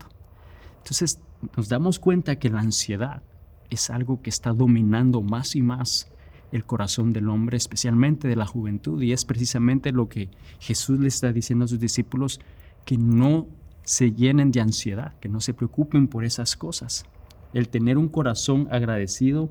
Entonces 0.79 1.21
nos 1.57 1.69
damos 1.69 1.99
cuenta 1.99 2.37
que 2.37 2.51
la 2.51 2.61
ansiedad 2.61 3.23
es 3.71 3.91
algo 3.91 4.23
que 4.23 4.31
está 4.31 4.53
dominando 4.53 5.23
más 5.23 5.57
y 5.57 5.63
más 5.63 6.09
el 6.53 6.65
corazón 6.65 7.13
del 7.13 7.29
hombre, 7.29 7.57
especialmente 7.57 8.29
de 8.29 8.37
la 8.37 8.47
juventud. 8.47 9.03
Y 9.03 9.13
es 9.13 9.25
precisamente 9.25 9.93
lo 9.93 10.09
que 10.09 10.31
Jesús 10.61 11.01
le 11.01 11.09
está 11.09 11.33
diciendo 11.33 11.65
a 11.65 11.69
sus 11.69 11.81
discípulos, 11.81 12.41
que 12.85 12.97
no 12.97 13.49
se 13.83 14.13
llenen 14.13 14.53
de 14.53 14.61
ansiedad, 14.61 15.15
que 15.21 15.29
no 15.29 15.41
se 15.41 15.55
preocupen 15.55 16.09
por 16.09 16.25
esas 16.25 16.57
cosas. 16.57 17.05
El 17.53 17.69
tener 17.69 17.99
un 17.99 18.09
corazón 18.09 18.69
agradecido 18.71 19.51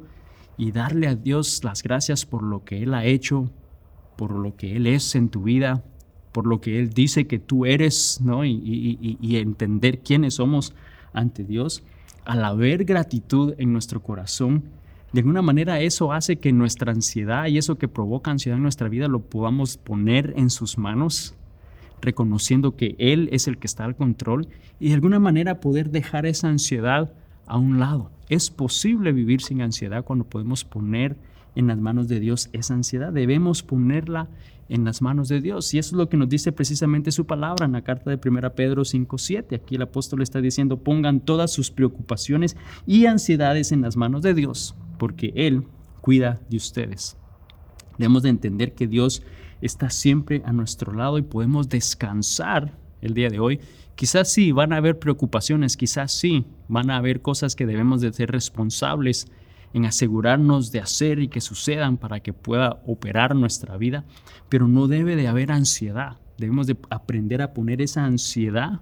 y 0.58 0.72
darle 0.72 1.08
a 1.08 1.16
Dios 1.16 1.64
las 1.64 1.84
gracias 1.84 2.26
por 2.26 2.44
lo 2.44 2.64
que 2.64 2.84
Él 2.84 2.94
ha 2.94 3.06
hecho, 3.06 3.52
por 4.16 4.32
lo 4.32 4.56
que 4.56 4.76
Él 4.76 4.88
es 4.88 5.16
en 5.16 5.30
tu 5.30 5.44
vida, 5.44 5.84
por 6.36 6.48
lo 6.48 6.60
que 6.60 6.80
Él 6.80 6.90
dice 6.90 7.28
que 7.28 7.40
tú 7.40 7.66
eres, 7.66 8.20
¿no? 8.22 8.44
Y, 8.44 9.18
y 9.22 9.38
entender 9.38 10.00
quiénes 10.00 10.34
somos 10.34 10.74
ante 11.14 11.46
Dios. 11.46 11.82
Al 12.26 12.44
haber 12.44 12.84
gratitud 12.84 13.54
en 13.58 13.72
nuestro 13.72 14.04
corazón, 14.04 14.66
de 15.14 15.22
alguna 15.22 15.42
manera 15.42 15.80
eso 15.80 16.12
hace 16.12 16.36
que 16.36 16.52
nuestra 16.52 16.92
ansiedad 16.92 17.48
y 17.48 17.58
eso 17.58 17.78
que 17.78 17.88
provoca 17.88 18.32
ansiedad 18.32 18.58
en 18.58 18.64
nuestra 18.64 18.90
vida 18.90 19.08
lo 19.08 19.22
podamos 19.22 19.78
poner 19.78 20.34
en 20.36 20.50
sus 20.50 20.78
manos, 20.78 21.36
reconociendo 22.02 22.76
que 22.76 22.98
Él 23.00 23.30
es 23.32 23.48
el 23.48 23.58
que 23.58 23.68
está 23.68 23.86
al 23.86 23.96
control 23.96 24.50
y 24.78 24.90
de 24.90 24.96
alguna 24.96 25.20
manera 25.20 25.62
poder 25.62 25.90
dejar 25.90 26.26
esa 26.26 26.50
ansiedad 26.50 27.14
a 27.48 27.58
un 27.58 27.80
lado. 27.80 28.12
Es 28.28 28.50
posible 28.50 29.14
vivir 29.14 29.40
sin 29.40 29.62
ansiedad 29.62 30.04
cuando 30.04 30.26
podemos 30.26 30.66
poner 30.66 31.16
en 31.56 31.68
las 31.68 31.78
manos 31.78 32.10
de 32.10 32.20
Dios 32.20 32.50
esa 32.52 32.74
ansiedad. 32.74 33.14
Debemos 33.14 33.64
ponerla 33.64 34.28
en 34.70 34.84
las 34.84 35.02
manos 35.02 35.30
de 35.30 35.42
Dios. 35.42 35.74
Y 35.74 35.80
eso 35.80 35.96
es 35.96 35.98
lo 35.98 36.10
que 36.10 36.18
nos 36.18 36.30
dice 36.30 36.52
precisamente 36.52 37.12
su 37.12 37.26
palabra 37.26 37.66
en 37.66 37.74
la 37.74 37.84
carta 37.84 38.10
de 38.10 38.20
1 38.24 38.56
Pedro 38.56 38.84
5.7. 38.84 39.56
Aquí 39.56 39.76
el 39.76 39.82
apóstol 39.84 40.22
está 40.22 40.42
diciendo, 40.42 40.78
pongan 40.78 41.20
todas 41.20 41.52
sus 41.52 41.72
preocupaciones 41.72 42.56
y 42.86 43.06
ansiedades 43.06 43.72
en 43.72 43.82
las 43.82 43.96
manos 43.96 44.22
de 44.22 44.34
Dios, 44.34 44.76
porque 44.98 45.34
Él 45.36 45.64
cuida 46.02 46.40
de 46.50 46.58
ustedes. 46.58 47.18
Debemos 47.98 48.24
de 48.24 48.30
entender 48.30 48.74
que 48.74 48.88
Dios 48.88 49.24
está 49.62 49.90
siempre 49.90 50.42
a 50.46 50.52
nuestro 50.52 50.94
lado 50.94 51.18
y 51.18 51.22
podemos 51.22 51.70
descansar 51.70 52.78
el 53.02 53.14
día 53.14 53.30
de 53.30 53.40
hoy. 53.40 53.60
Quizás 53.96 54.32
sí 54.32 54.52
van 54.52 54.74
a 54.74 54.78
haber 54.78 55.00
preocupaciones, 55.00 55.78
quizás 55.78 56.12
sí 56.12 56.46
van 56.68 56.90
a 56.90 56.98
haber 56.98 57.22
cosas 57.22 57.56
que 57.56 57.66
debemos 57.66 58.02
de 58.02 58.12
ser 58.12 58.32
responsables 58.32 59.28
en 59.76 59.84
asegurarnos 59.84 60.72
de 60.72 60.80
hacer 60.80 61.20
y 61.20 61.28
que 61.28 61.42
sucedan 61.42 61.98
para 61.98 62.22
que 62.22 62.32
pueda 62.32 62.82
operar 62.88 63.36
nuestra 63.36 63.76
vida, 63.76 64.06
pero 64.48 64.70
no 64.70 64.88
debe 64.88 65.18
de 65.18 65.28
haber 65.28 65.52
ansiedad. 65.52 66.16
Debemos 66.38 66.66
de 66.66 66.78
aprender 66.90 67.42
a 67.42 67.54
poner 67.54 67.82
esa 67.82 68.06
ansiedad 68.06 68.80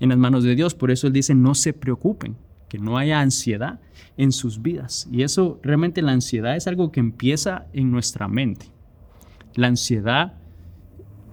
en 0.00 0.10
las 0.10 0.18
manos 0.18 0.44
de 0.44 0.54
Dios. 0.54 0.74
Por 0.74 0.90
eso 0.90 1.06
Él 1.06 1.14
dice, 1.14 1.34
no 1.34 1.54
se 1.54 1.72
preocupen, 1.72 2.36
que 2.68 2.78
no 2.78 2.98
haya 2.98 3.20
ansiedad 3.20 3.80
en 4.18 4.32
sus 4.32 4.60
vidas. 4.60 5.08
Y 5.10 5.22
eso 5.22 5.60
realmente 5.62 6.02
la 6.02 6.12
ansiedad 6.12 6.56
es 6.56 6.66
algo 6.66 6.92
que 6.92 7.00
empieza 7.00 7.64
en 7.72 7.90
nuestra 7.90 8.28
mente. 8.28 8.66
La 9.54 9.68
ansiedad 9.68 10.34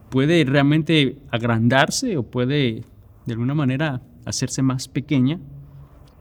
puede 0.09 0.45
realmente 0.45 1.17
agrandarse 1.31 2.15
o 2.15 2.23
puede 2.23 2.85
de 3.25 3.33
alguna 3.33 3.55
manera 3.55 4.01
hacerse 4.23 4.61
más 4.61 4.87
pequeña. 4.87 5.37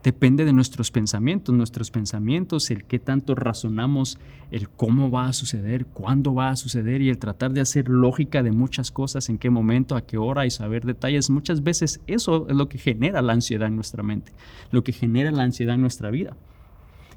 Depende 0.03 0.47
de 0.47 0.55
nuestros 0.55 0.91
pensamientos, 0.91 1.55
nuestros 1.55 1.91
pensamientos, 1.91 2.71
el 2.71 2.85
qué 2.85 2.99
tanto 2.99 3.35
razonamos, 3.35 4.19
el 4.51 4.71
cómo 4.71 5.11
va 5.11 5.27
a 5.27 5.35
suceder, 5.35 5.85
cuándo 5.85 6.35
va 6.35 6.49
a 6.49 6.57
suceder 6.57 7.03
y 7.03 7.11
el 7.11 7.19
tratar 7.19 7.53
de 7.53 7.61
hacer 7.61 7.91
lógica 7.91 8.43
de 8.43 8.51
muchas 8.51 8.91
cosas, 8.91 9.29
en 9.29 9.37
qué 9.37 9.51
momento, 9.51 9.97
a 9.97 10.01
qué 10.01 10.17
hora 10.17 10.47
y 10.47 10.51
saber 10.51 10.87
detalles. 10.87 11.29
Muchas 11.29 11.63
veces 11.63 12.01
eso 12.07 12.49
es 12.49 12.57
lo 12.57 12.71
que 12.71 12.79
genera 12.79 13.21
la 13.21 13.35
ansiedad 13.35 13.69
en 13.69 13.77
nuestra 13.77 14.03
mente, 14.03 14.33
lo 14.71 14.83
que 14.83 14.93
genera 14.93 15.31
la 15.33 15.43
ansiedad 15.43 15.75
en 15.75 15.83
nuestra 15.83 16.11
vida. 16.11 16.35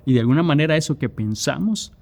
Y 0.06 0.14
de 0.14 0.20
alguna 0.20 0.44
manera 0.44 0.76
eso 0.76 0.98
que 0.98 1.08
pensamos 1.08 1.94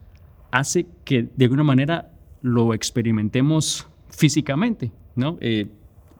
hace 0.49 0.87
que 1.05 1.29
de 1.35 1.45
alguna 1.45 1.63
manera 1.63 2.11
lo 2.41 2.73
experimentemos 2.73 3.87
físicamente, 4.09 4.91
¿no? 5.15 5.37
Eh, 5.41 5.67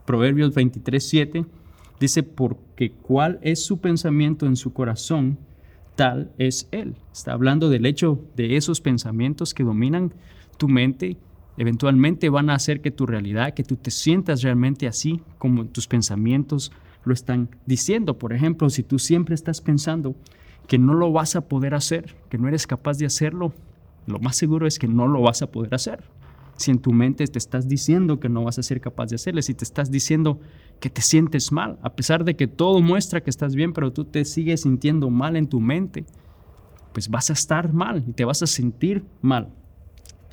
Proverbios 0.05 0.53
23, 0.53 1.09
7 1.09 1.45
dice, 2.01 2.23
porque 2.23 2.91
cuál 2.91 3.39
es 3.43 3.63
su 3.63 3.79
pensamiento 3.79 4.45
en 4.47 4.55
su 4.55 4.73
corazón, 4.73 5.37
tal 5.95 6.31
es 6.37 6.67
él. 6.71 6.95
Está 7.13 7.33
hablando 7.33 7.69
del 7.69 7.85
hecho 7.85 8.19
de 8.35 8.57
esos 8.57 8.81
pensamientos 8.81 9.53
que 9.53 9.63
dominan 9.63 10.13
tu 10.57 10.67
mente, 10.67 11.17
eventualmente 11.57 12.29
van 12.29 12.49
a 12.49 12.55
hacer 12.55 12.81
que 12.81 12.91
tu 12.91 13.05
realidad, 13.05 13.53
que 13.53 13.63
tú 13.63 13.75
te 13.75 13.91
sientas 13.91 14.41
realmente 14.41 14.87
así 14.87 15.21
como 15.37 15.67
tus 15.67 15.87
pensamientos 15.87 16.71
lo 17.03 17.13
están 17.13 17.49
diciendo. 17.65 18.17
Por 18.17 18.33
ejemplo, 18.33 18.69
si 18.69 18.83
tú 18.83 18.97
siempre 18.97 19.35
estás 19.35 19.61
pensando 19.61 20.15
que 20.67 20.79
no 20.79 20.95
lo 20.95 21.11
vas 21.11 21.35
a 21.35 21.41
poder 21.41 21.75
hacer, 21.75 22.15
que 22.29 22.37
no 22.37 22.47
eres 22.47 22.65
capaz 22.65 22.97
de 22.97 23.05
hacerlo, 23.05 23.53
lo 24.07 24.19
más 24.19 24.35
seguro 24.35 24.65
es 24.65 24.79
que 24.79 24.87
no 24.87 25.07
lo 25.07 25.21
vas 25.21 25.43
a 25.43 25.51
poder 25.51 25.75
hacer 25.75 26.03
si 26.61 26.71
en 26.71 26.79
tu 26.79 26.93
mente 26.93 27.25
te 27.27 27.37
estás 27.37 27.67
diciendo 27.67 28.19
que 28.19 28.29
no 28.29 28.43
vas 28.43 28.57
a 28.57 28.63
ser 28.63 28.79
capaz 28.79 29.07
de 29.07 29.15
hacerlo, 29.15 29.41
si 29.41 29.53
te 29.53 29.63
estás 29.63 29.91
diciendo 29.91 30.39
que 30.79 30.89
te 30.89 31.01
sientes 31.01 31.51
mal, 31.51 31.77
a 31.81 31.93
pesar 31.93 32.23
de 32.23 32.35
que 32.35 32.47
todo 32.47 32.81
muestra 32.81 33.21
que 33.21 33.29
estás 33.29 33.55
bien, 33.55 33.73
pero 33.73 33.91
tú 33.91 34.05
te 34.05 34.23
sigues 34.25 34.61
sintiendo 34.61 35.09
mal 35.09 35.35
en 35.35 35.47
tu 35.47 35.59
mente, 35.59 36.05
pues 36.93 37.09
vas 37.09 37.29
a 37.29 37.33
estar 37.33 37.73
mal 37.73 38.03
y 38.07 38.13
te 38.13 38.25
vas 38.25 38.41
a 38.43 38.47
sentir 38.47 39.03
mal. 39.21 39.49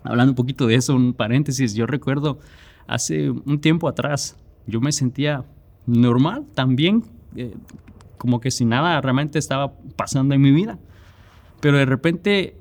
Hablando 0.03 0.33
un 0.33 0.37
poquito 0.37 0.67
de 0.67 0.77
eso, 0.77 0.95
un 0.95 1.13
paréntesis, 1.13 1.75
yo 1.75 1.87
recuerdo 1.87 2.39
hace 2.87 3.31
un 3.31 3.61
tiempo 3.61 3.89
atrás, 3.89 4.37
yo 4.67 4.81
me 4.81 4.93
sentía 4.93 5.45
normal 5.87 6.47
también, 6.55 7.05
eh, 7.37 7.55
como 8.17 8.41
que 8.41 8.51
si 8.51 8.65
nada 8.65 9.01
realmente 9.01 9.39
estaba 9.39 9.73
pasando 9.97 10.35
en 10.35 10.41
mi 10.41 10.53
vida. 10.53 10.79
Pero 11.61 11.79
de 11.79 11.87
repente 11.87 12.57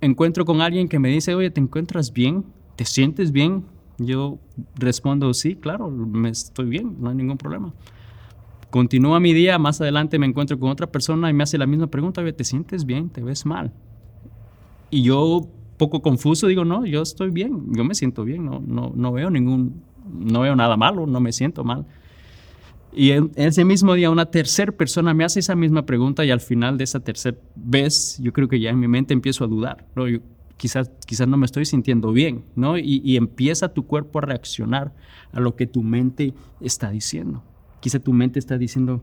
encuentro 0.00 0.44
con 0.44 0.60
alguien 0.60 0.88
que 0.88 0.98
me 0.98 1.08
dice, 1.08 1.34
oye, 1.34 1.50
¿te 1.50 1.60
encuentras 1.60 2.12
bien? 2.12 2.44
¿Te 2.78 2.84
sientes 2.84 3.32
bien? 3.32 3.64
Yo 3.98 4.38
respondo, 4.76 5.34
sí, 5.34 5.56
claro, 5.56 5.90
me 5.90 6.28
estoy 6.28 6.66
bien, 6.66 6.96
no 7.00 7.10
hay 7.10 7.16
ningún 7.16 7.36
problema. 7.36 7.74
Continúa 8.70 9.18
mi 9.18 9.32
día, 9.32 9.58
más 9.58 9.80
adelante 9.80 10.16
me 10.16 10.26
encuentro 10.26 10.60
con 10.60 10.70
otra 10.70 10.86
persona 10.86 11.28
y 11.28 11.32
me 11.32 11.42
hace 11.42 11.58
la 11.58 11.66
misma 11.66 11.88
pregunta, 11.88 12.22
¿te 12.32 12.44
sientes 12.44 12.84
bien? 12.84 13.10
¿Te 13.10 13.20
ves 13.20 13.44
mal? 13.44 13.72
Y 14.90 15.02
yo, 15.02 15.48
poco 15.76 16.02
confuso, 16.02 16.46
digo, 16.46 16.64
no, 16.64 16.86
yo 16.86 17.02
estoy 17.02 17.30
bien, 17.30 17.64
yo 17.74 17.82
me 17.82 17.96
siento 17.96 18.24
bien, 18.24 18.44
no, 18.44 18.62
no, 18.64 18.92
no 18.94 19.10
veo 19.10 19.28
ningún, 19.28 19.82
no 20.16 20.42
veo 20.42 20.54
nada 20.54 20.76
malo, 20.76 21.04
no 21.04 21.18
me 21.18 21.32
siento 21.32 21.64
mal. 21.64 21.84
Y 22.92 23.10
en 23.10 23.32
ese 23.34 23.64
mismo 23.64 23.94
día 23.94 24.08
una 24.08 24.26
tercera 24.26 24.70
persona 24.70 25.12
me 25.14 25.24
hace 25.24 25.40
esa 25.40 25.56
misma 25.56 25.84
pregunta 25.84 26.24
y 26.24 26.30
al 26.30 26.40
final 26.40 26.78
de 26.78 26.84
esa 26.84 27.00
tercera 27.00 27.36
vez 27.56 28.20
yo 28.22 28.32
creo 28.32 28.46
que 28.46 28.60
ya 28.60 28.70
en 28.70 28.78
mi 28.78 28.86
mente 28.86 29.14
empiezo 29.14 29.42
a 29.42 29.48
dudar. 29.48 29.84
¿no? 29.96 30.04
Quizás, 30.58 30.90
quizás 31.06 31.26
no 31.26 31.38
me 31.38 31.46
estoy 31.46 31.64
sintiendo 31.64 32.12
bien, 32.12 32.44
¿no? 32.54 32.76
Y, 32.76 33.16
empieza 33.16 33.72
tu 33.72 33.86
cuerpo 33.86 34.18
a 34.18 34.22
reaccionar 34.22 34.92
a 35.32 35.40
lo 35.40 35.56
que 35.56 35.66
tu 35.66 35.82
mente 35.82 36.34
está 36.60 36.90
diciendo. 36.90 37.42
Quizá 37.80 38.00
tu 38.00 38.12
mente 38.12 38.38
está 38.38 38.58
diciendo, 38.58 39.02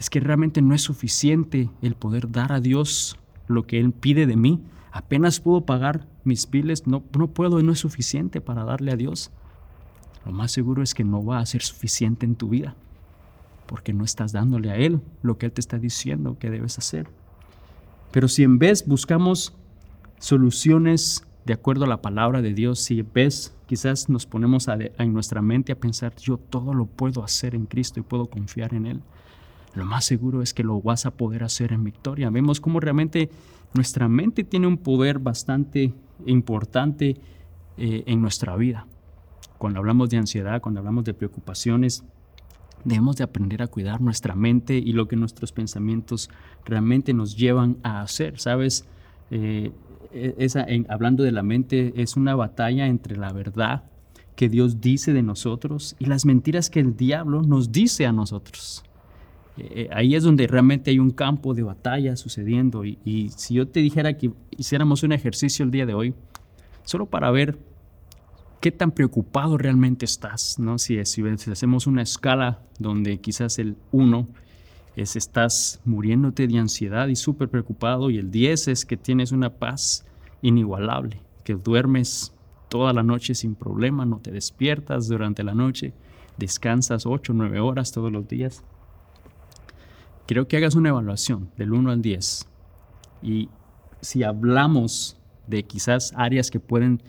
es 0.00 0.10
que 0.10 0.18
realmente 0.18 0.60
no 0.62 0.74
es 0.74 0.82
suficiente 0.82 1.70
el 1.82 1.94
poder 1.94 2.32
dar 2.32 2.52
a 2.52 2.60
Dios 2.60 3.16
lo 3.46 3.66
que 3.66 3.78
Él 3.78 3.92
pide 3.92 4.26
de 4.26 4.36
mí. 4.36 4.60
Apenas 4.90 5.38
puedo 5.38 5.60
pagar 5.60 6.06
mis 6.24 6.46
piles, 6.46 6.86
no, 6.86 7.04
no 7.16 7.28
puedo, 7.28 7.62
no 7.62 7.72
es 7.72 7.78
suficiente 7.78 8.40
para 8.40 8.64
darle 8.64 8.90
a 8.90 8.96
Dios. 8.96 9.30
Lo 10.24 10.32
más 10.32 10.50
seguro 10.50 10.82
es 10.82 10.94
que 10.94 11.04
no 11.04 11.24
va 11.24 11.38
a 11.38 11.46
ser 11.46 11.62
suficiente 11.62 12.26
en 12.26 12.34
tu 12.34 12.48
vida, 12.48 12.74
porque 13.66 13.92
no 13.92 14.04
estás 14.04 14.32
dándole 14.32 14.70
a 14.70 14.76
Él 14.76 15.00
lo 15.22 15.36
que 15.36 15.46
Él 15.46 15.52
te 15.52 15.60
está 15.60 15.78
diciendo 15.78 16.38
que 16.38 16.50
debes 16.50 16.78
hacer. 16.78 17.08
Pero 18.10 18.26
si 18.26 18.42
en 18.42 18.58
vez 18.58 18.86
buscamos 18.86 19.54
soluciones 20.18 21.24
de 21.44 21.54
acuerdo 21.54 21.84
a 21.84 21.88
la 21.88 22.02
palabra 22.02 22.42
de 22.42 22.52
Dios. 22.52 22.80
Si 22.80 23.02
ves, 23.02 23.54
quizás 23.66 24.08
nos 24.08 24.26
ponemos 24.26 24.68
en 24.68 25.12
nuestra 25.12 25.42
mente 25.42 25.72
a 25.72 25.80
pensar, 25.80 26.14
yo 26.16 26.36
todo 26.36 26.74
lo 26.74 26.86
puedo 26.86 27.24
hacer 27.24 27.54
en 27.54 27.66
Cristo 27.66 28.00
y 28.00 28.02
puedo 28.02 28.26
confiar 28.26 28.74
en 28.74 28.86
Él. 28.86 29.00
Lo 29.74 29.84
más 29.84 30.04
seguro 30.04 30.42
es 30.42 30.54
que 30.54 30.64
lo 30.64 30.80
vas 30.80 31.06
a 31.06 31.12
poder 31.12 31.44
hacer 31.44 31.72
en 31.72 31.84
victoria. 31.84 32.30
Vemos 32.30 32.60
cómo 32.60 32.80
realmente 32.80 33.30
Nuestra 33.74 34.08
mente 34.08 34.44
tiene 34.44 34.66
un 34.66 34.78
poder 34.78 35.18
bastante 35.18 35.92
importante 36.26 37.16
eh, 37.76 38.02
en 38.06 38.20
nuestra 38.22 38.56
vida. 38.56 38.86
Cuando 39.58 39.80
hablamos 39.80 40.08
de 40.10 40.16
ansiedad, 40.16 40.60
cuando 40.60 40.80
hablamos 40.80 41.04
de 41.04 41.14
preocupaciones, 41.14 42.04
debemos 42.84 43.16
de 43.16 43.24
aprender 43.24 43.62
a 43.62 43.66
cuidar 43.66 44.00
nuestra 44.00 44.34
mente 44.34 44.78
y 44.78 44.92
lo 44.92 45.06
que 45.06 45.16
nuestros 45.16 45.52
pensamientos 45.52 46.30
realmente 46.64 47.12
nos 47.12 47.36
llevan 47.36 47.76
a 47.82 48.00
hacer. 48.00 48.38
¿Sabes? 48.38 48.86
Eh, 49.30 49.72
e, 50.12 50.34
esa, 50.38 50.66
hablando 50.88 51.22
de 51.22 51.32
la 51.32 51.42
mente, 51.42 51.92
es 51.96 52.16
una 52.16 52.34
batalla 52.34 52.86
entre 52.86 53.16
la 53.16 53.32
verdad 53.32 53.84
que 54.36 54.48
Dios 54.48 54.80
dice 54.80 55.12
de 55.12 55.22
nosotros 55.22 55.96
y 55.98 56.06
las 56.06 56.24
mentiras 56.24 56.70
que 56.70 56.80
el 56.80 56.96
diablo 56.96 57.42
nos 57.42 57.72
dice 57.72 58.06
a 58.06 58.12
nosotros. 58.12 58.84
Eh, 59.56 59.88
ahí 59.92 60.14
es 60.14 60.22
donde 60.22 60.46
realmente 60.46 60.90
hay 60.90 60.98
un 60.98 61.10
campo 61.10 61.54
de 61.54 61.62
batalla 61.62 62.16
sucediendo. 62.16 62.84
Y, 62.84 63.30
si 63.36 63.54
yo 63.54 63.66
te 63.66 63.80
dijera 63.80 64.16
que 64.16 64.30
hiciéramos 64.56 65.02
un 65.02 65.12
ejercicio 65.12 65.64
el 65.64 65.70
día 65.70 65.86
de 65.86 65.94
hoy, 65.94 66.14
solo 66.84 67.06
para 67.06 67.30
ver 67.30 67.58
qué 68.60 68.70
tan 68.70 68.92
preocupado 68.92 69.58
realmente 69.58 70.04
estás, 70.04 70.58
¿no? 70.58 70.78
Si, 70.78 71.04
si, 71.04 71.22
hacemos 71.22 71.86
una 71.86 72.02
escala 72.02 72.60
donde 72.78 73.18
quizás 73.20 73.58
el 73.58 73.76
1 73.92 74.28
es 74.98 75.14
estás 75.14 75.80
muriéndote 75.84 76.48
de 76.48 76.58
ansiedad 76.58 77.06
y 77.06 77.14
súper 77.14 77.48
preocupado 77.48 78.10
y 78.10 78.18
el 78.18 78.32
10 78.32 78.68
es 78.68 78.84
que 78.84 78.96
tienes 78.96 79.30
una 79.30 79.50
paz 79.50 80.04
inigualable, 80.42 81.20
que 81.44 81.54
duermes 81.54 82.32
toda 82.68 82.92
la 82.92 83.04
noche 83.04 83.36
sin 83.36 83.54
problema, 83.54 84.04
no 84.04 84.18
te 84.18 84.32
despiertas 84.32 85.06
durante 85.06 85.44
la 85.44 85.54
noche, 85.54 85.94
descansas 86.36 87.06
8 87.06 87.32
o 87.32 87.36
9 87.36 87.60
horas 87.60 87.92
todos 87.92 88.10
los 88.10 88.26
días. 88.26 88.64
Quiero 90.26 90.48
que 90.48 90.56
hagas 90.56 90.74
una 90.74 90.88
evaluación 90.88 91.48
del 91.56 91.72
1 91.72 91.90
al 91.92 92.02
10. 92.02 92.48
Y 93.22 93.48
si 94.00 94.24
hablamos 94.24 95.16
de 95.46 95.62
quizás 95.62 96.12
áreas 96.16 96.50
que 96.50 96.60
pueden 96.60 97.02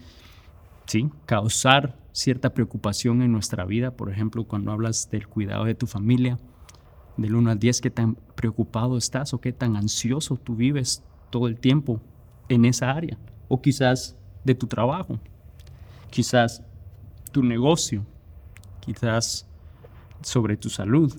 ¿sí? 0.86 1.10
causar 1.26 1.98
cierta 2.12 2.54
preocupación 2.54 3.24
en 3.24 3.32
nuestra 3.32 3.66
vida, 3.66 3.92
por 3.92 4.12
ejemplo, 4.12 4.46
cuando 4.46 4.72
hablas 4.72 5.10
del 5.10 5.28
cuidado 5.28 5.66
de 5.66 5.76
tu 5.76 5.88
familia, 5.88 6.38
del 7.22 7.36
1 7.36 7.52
al 7.52 7.60
10, 7.60 7.82
qué 7.82 7.90
tan 7.90 8.16
preocupado 8.36 8.98
estás 8.98 9.34
o 9.34 9.42
qué 9.42 9.52
tan 9.52 9.76
ansioso 9.76 10.38
tú 10.38 10.56
vives 10.56 11.04
todo 11.30 11.48
el 11.48 11.58
tiempo 11.58 12.02
en 12.48 12.66
esa 12.66 12.92
área, 12.92 13.18
o 13.48 13.62
quizás 13.62 14.16
de 14.44 14.56
tu 14.56 14.68
trabajo, 14.68 15.20
quizás 16.10 16.64
tu 17.32 17.44
negocio, 17.44 18.06
quizás 18.80 19.46
sobre 20.22 20.58
tu 20.58 20.70
salud, 20.70 21.16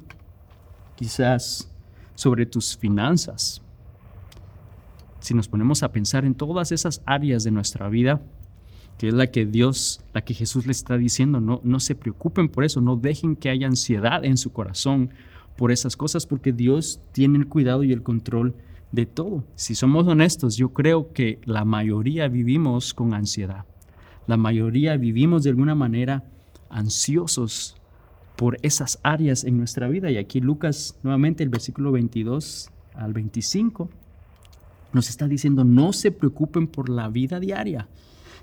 quizás 0.97 1.71
sobre 2.15 2.47
tus 2.47 2.77
finanzas. 2.77 3.63
Si 5.21 5.35
nos 5.35 5.49
ponemos 5.49 5.83
a 5.83 5.93
pensar 5.93 6.25
en 6.25 6.35
todas 6.35 6.73
esas 6.73 7.03
áreas 7.07 7.45
de 7.45 7.51
nuestra 7.51 7.89
vida, 7.89 8.21
que 8.99 9.09
es 9.09 9.15
la 9.15 9.29
que 9.29 9.47
Dios, 9.47 10.03
la 10.13 10.23
que 10.23 10.35
Jesús 10.35 10.67
le 10.67 10.73
está 10.73 10.99
diciendo, 10.99 11.41
no, 11.41 11.61
no 11.65 11.81
se 11.81 11.95
preocupen 11.95 12.49
por 12.49 12.65
eso, 12.65 12.81
no 12.81 12.97
dejen 12.97 13.37
que 13.37 13.49
haya 13.49 13.67
ansiedad 13.67 14.25
en 14.25 14.37
su 14.37 14.53
corazón 14.53 15.11
por 15.57 15.73
esas 15.73 15.97
cosas, 15.97 16.27
porque 16.27 16.53
Dios 16.53 17.01
tiene 17.13 17.39
el 17.39 17.49
cuidado 17.49 17.83
y 17.83 17.93
el 17.93 18.03
control 18.03 18.55
de 18.93 19.07
todo. 19.07 19.45
Si 19.55 19.75
somos 19.75 20.07
honestos, 20.07 20.57
yo 20.57 20.73
creo 20.73 21.13
que 21.13 21.41
la 21.45 21.65
mayoría 21.65 22.29
vivimos 22.29 22.95
con 22.95 23.15
ansiedad. 23.15 23.65
La 24.27 24.37
mayoría 24.37 24.97
vivimos 24.97 25.43
de 25.43 25.51
alguna 25.51 25.75
manera 25.75 26.25
ansiosos 26.69 27.77
por 28.37 28.57
esas 28.63 28.99
áreas 29.03 29.45
en 29.45 29.59
nuestra 29.59 29.89
vida. 29.89 30.11
Y 30.11 30.17
aquí 30.17 30.41
Lucas, 30.41 30.99
nuevamente 31.03 31.43
el 31.43 31.51
versículo 31.51 31.93
22 31.93 32.71
al 32.95 33.13
25, 33.13 33.91
nos 34.93 35.09
está 35.09 35.29
diciendo, 35.29 35.65
no 35.65 35.93
se 35.93 36.11
preocupen 36.11 36.67
por 36.67 36.89
la 36.89 37.09
vida 37.09 37.39
diaria, 37.39 37.89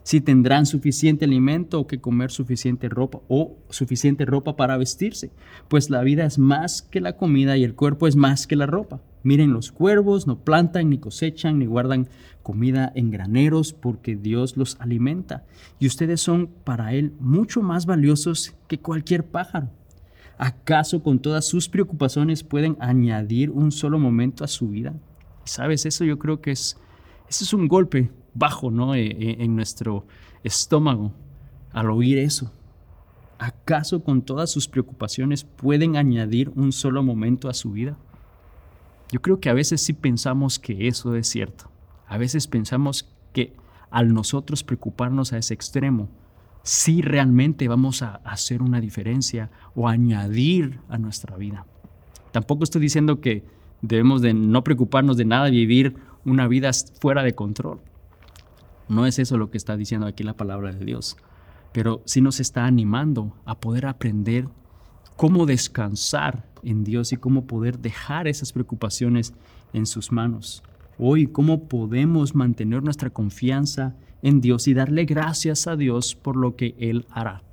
si 0.07 0.21
tendrán 0.21 0.65
suficiente 0.65 1.25
alimento 1.25 1.81
o 1.81 1.85
que 1.85 1.99
comer 1.99 2.31
suficiente 2.31 2.87
ropa 2.87 3.19
o 3.27 3.57
suficiente 3.69 4.23
ropa 4.23 4.55
para 4.55 4.77
vestirse, 4.77 5.31
pues 5.67 5.89
la 5.89 6.01
vida 6.01 6.23
es 6.23 6.39
más 6.39 6.81
que 6.81 7.01
la 7.01 7.17
comida 7.17 7.57
y 7.57 7.65
el 7.65 7.75
cuerpo 7.75 8.07
es 8.07 8.15
más 8.15 8.47
que 8.47 8.55
la 8.55 8.67
ropa. 8.67 9.01
Miren 9.23 9.51
los 9.51 9.69
cuervos, 9.69 10.25
no 10.25 10.39
plantan, 10.39 10.89
ni 10.89 10.97
cosechan, 10.97 11.59
ni 11.59 11.65
guardan 11.65 12.07
comida 12.41 12.89
en 12.95 13.11
graneros, 13.11 13.73
porque 13.73 14.15
Dios 14.15 14.55
los 14.55 14.77
alimenta. 14.79 15.43
Y 15.77 15.87
ustedes 15.87 16.21
son 16.21 16.47
para 16.63 16.93
Él 16.93 17.11
mucho 17.19 17.61
más 17.61 17.85
valiosos 17.85 18.55
que 18.69 18.79
cualquier 18.79 19.25
pájaro. 19.25 19.67
¿Acaso 20.37 21.03
con 21.03 21.19
todas 21.19 21.45
sus 21.45 21.67
preocupaciones 21.67 22.45
pueden 22.45 22.77
añadir 22.79 23.49
un 23.49 23.73
solo 23.73 23.99
momento 23.99 24.45
a 24.45 24.47
su 24.47 24.69
vida? 24.69 24.93
Sabes, 25.43 25.85
eso 25.85 26.05
yo 26.05 26.17
creo 26.17 26.39
que 26.39 26.51
es, 26.51 26.77
eso 27.27 27.43
es 27.43 27.51
un 27.51 27.67
golpe 27.67 28.09
bajo 28.37 28.71
¿no? 28.71 28.95
E, 28.95 29.07
e, 29.07 29.43
en 29.43 29.55
nuestro 29.55 30.05
estómago 30.43 31.11
al 31.71 31.89
oír 31.89 32.17
eso. 32.17 32.51
¿Acaso 33.39 34.03
con 34.03 34.23
todas 34.23 34.49
sus 34.49 34.67
preocupaciones 34.67 35.43
pueden 35.43 35.95
añadir 35.95 36.51
un 36.55 36.71
solo 36.71 37.03
momento 37.03 37.49
a 37.49 37.53
su 37.53 37.71
vida? 37.71 37.97
Yo 39.11 39.21
creo 39.21 39.39
que 39.39 39.49
a 39.49 39.53
veces 39.53 39.81
sí 39.81 39.93
pensamos 39.93 40.59
que 40.59 40.87
eso 40.87 41.15
es 41.15 41.27
cierto. 41.27 41.69
A 42.07 42.17
veces 42.17 42.47
pensamos 42.47 43.13
que 43.33 43.53
al 43.89 44.13
nosotros 44.13 44.63
preocuparnos 44.63 45.33
a 45.33 45.37
ese 45.37 45.53
extremo, 45.53 46.09
si 46.63 47.01
realmente 47.01 47.67
vamos 47.67 48.01
a 48.01 48.15
hacer 48.25 48.61
una 48.61 48.81
diferencia 48.81 49.49
o 49.75 49.87
añadir 49.87 50.79
a 50.89 50.97
nuestra 50.97 51.37
vida. 51.37 51.65
Tampoco 52.31 52.63
estoy 52.63 52.81
diciendo 52.81 53.21
que 53.21 53.45
debemos 53.81 54.21
de 54.21 54.33
no 54.33 54.63
preocuparnos 54.63 55.15
de 55.15 55.25
nada, 55.25 55.49
vivir 55.49 55.95
una 56.25 56.47
vida 56.47 56.71
fuera 56.99 57.23
de 57.23 57.35
control. 57.35 57.79
No 58.89 59.05
es 59.05 59.19
eso 59.19 59.37
lo 59.37 59.49
que 59.51 59.57
está 59.57 59.75
diciendo 59.75 60.07
aquí 60.07 60.23
la 60.23 60.35
palabra 60.35 60.71
de 60.71 60.85
Dios, 60.85 61.17
pero 61.73 62.01
sí 62.05 62.21
nos 62.21 62.39
está 62.39 62.65
animando 62.65 63.35
a 63.45 63.59
poder 63.59 63.85
aprender 63.85 64.47
cómo 65.15 65.45
descansar 65.45 66.47
en 66.63 66.83
Dios 66.83 67.11
y 67.11 67.17
cómo 67.17 67.45
poder 67.45 67.79
dejar 67.79 68.27
esas 68.27 68.53
preocupaciones 68.53 69.33
en 69.73 69.85
sus 69.85 70.11
manos. 70.11 70.63
Hoy, 70.97 71.27
cómo 71.27 71.67
podemos 71.67 72.33
mantener 72.33 72.83
nuestra 72.83 73.09
confianza 73.09 73.95
en 74.21 74.41
Dios 74.41 74.67
y 74.67 74.73
darle 74.73 75.05
gracias 75.05 75.67
a 75.67 75.75
Dios 75.75 76.15
por 76.15 76.35
lo 76.35 76.55
que 76.55 76.75
Él 76.79 77.05
hará. 77.11 77.43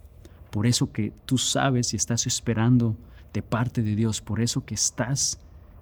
Por 0.51 0.66
eso 0.66 0.92
que 0.92 1.12
tú 1.27 1.37
sabes 1.37 1.92
y 1.92 1.97
estás 1.97 2.27
esperando 2.27 2.97
de 3.33 3.42
parte 3.42 3.83
de 3.83 3.97
Dios, 3.97 4.20
por 4.20 4.40
eso 4.40 4.64
que 4.64 4.75
estás 4.75 5.40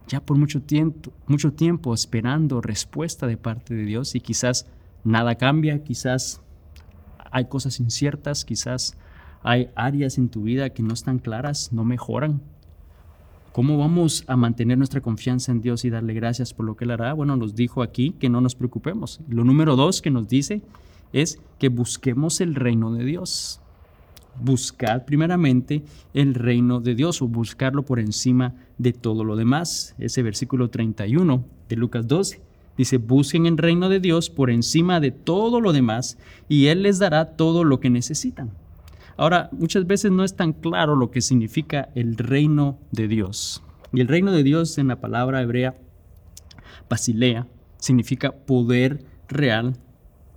ya 0.09 0.21
por 0.21 0.37
mucho 0.37 0.62
tiempo, 0.62 1.12
mucho 1.27 1.53
tiempo 1.53 1.95
esperando 1.95 2.61
respuesta 2.61 3.27
de 3.27 3.37
parte 3.37 3.75
de 3.75 3.85
Dios 3.85 4.15
y 4.15 4.21
quizás 4.21 4.67
nada 5.05 5.35
cambia, 5.37 5.83
quizás 5.83 6.43
hay 7.31 7.47
cosas 7.47 7.81
inciertas, 7.81 8.45
quizás 8.45 8.97
hay 9.43 9.71
áreas 9.75 10.19
en 10.19 10.29
tu 10.29 10.43
vida 10.43 10.71
que 10.71 10.83
no 10.83 10.95
están 10.95 11.19
claras, 11.19 11.73
no 11.73 11.85
mejoran. 11.85 12.41
¿Cómo 13.53 13.77
vamos 13.77 14.25
a 14.29 14.37
mantener 14.37 14.79
nuestra 14.79 15.01
confianza 15.01 15.53
en 15.53 15.61
Dios 15.61 15.85
y 15.85 15.91
darle 15.91 16.15
gracias 16.15 16.55
por 16.55 16.65
lo 16.65 16.77
que 16.77 16.85
Él 16.85 16.93
hará? 16.93 17.12
Bueno, 17.12 17.37
nos 17.37 17.55
dijo 17.55 17.83
aquí 17.83 18.12
que 18.19 18.31
no 18.31 18.41
nos 18.41 18.55
preocupemos. 18.55 19.21
Lo 19.29 19.45
número 19.45 19.77
dos 19.77 20.01
que 20.01 20.11
nos 20.11 20.29
dice 20.29 20.62
es 21.12 21.38
que 21.59 21.69
busquemos 21.69 22.41
el 22.41 22.55
reino 22.55 22.93
de 22.93 23.05
Dios. 23.05 23.61
Buscar 24.41 25.05
primeramente 25.05 25.83
el 26.15 26.35
reino 26.35 26.81
de 26.81 26.95
Dios 26.95 27.21
o 27.21 27.29
buscarlo 27.29 27.83
por 27.83 27.99
encima 27.99 28.55
de 28.79 28.95
todo 28.95 29.23
lo 29.25 29.37
demás. 29.37 29.95
Ese 29.99 30.23
versículo 30.23 30.71
31 30.71 31.45
de 31.69 31.77
Lucas 31.77 32.09
12 32.09 32.52
dice, 32.83 32.99
busquen 32.99 33.47
el 33.47 33.59
reino 33.59 33.88
de 33.88 34.01
Dios 34.01 34.31
por 34.31 34.51
encima 34.51 35.01
de 35.01 35.11
todo 35.11 35.61
lo 35.61 35.73
demás 35.73 36.18
y 36.49 36.66
Él 36.66 36.83
les 36.83 36.99
dará 36.99 37.37
todo 37.37 37.64
lo 37.64 37.81
que 37.81 37.90
necesitan. 37.90 38.51
Ahora, 39.16 39.49
muchas 39.53 39.87
veces 39.87 40.11
no 40.11 40.25
es 40.25 40.37
tan 40.37 40.53
claro 40.53 40.97
lo 40.97 41.11
que 41.11 41.21
significa 41.21 41.88
el 41.95 42.16
reino 42.16 42.79
de 42.90 43.09
Dios. 43.09 43.62
Y 43.92 44.01
el 44.01 44.09
reino 44.09 44.33
de 44.33 44.42
Dios 44.42 44.79
en 44.79 44.88
la 44.88 45.01
palabra 45.01 45.42
hebrea, 45.42 45.75
basilea, 46.88 47.47
significa 47.79 48.33
poder 48.33 49.05
real 49.29 49.77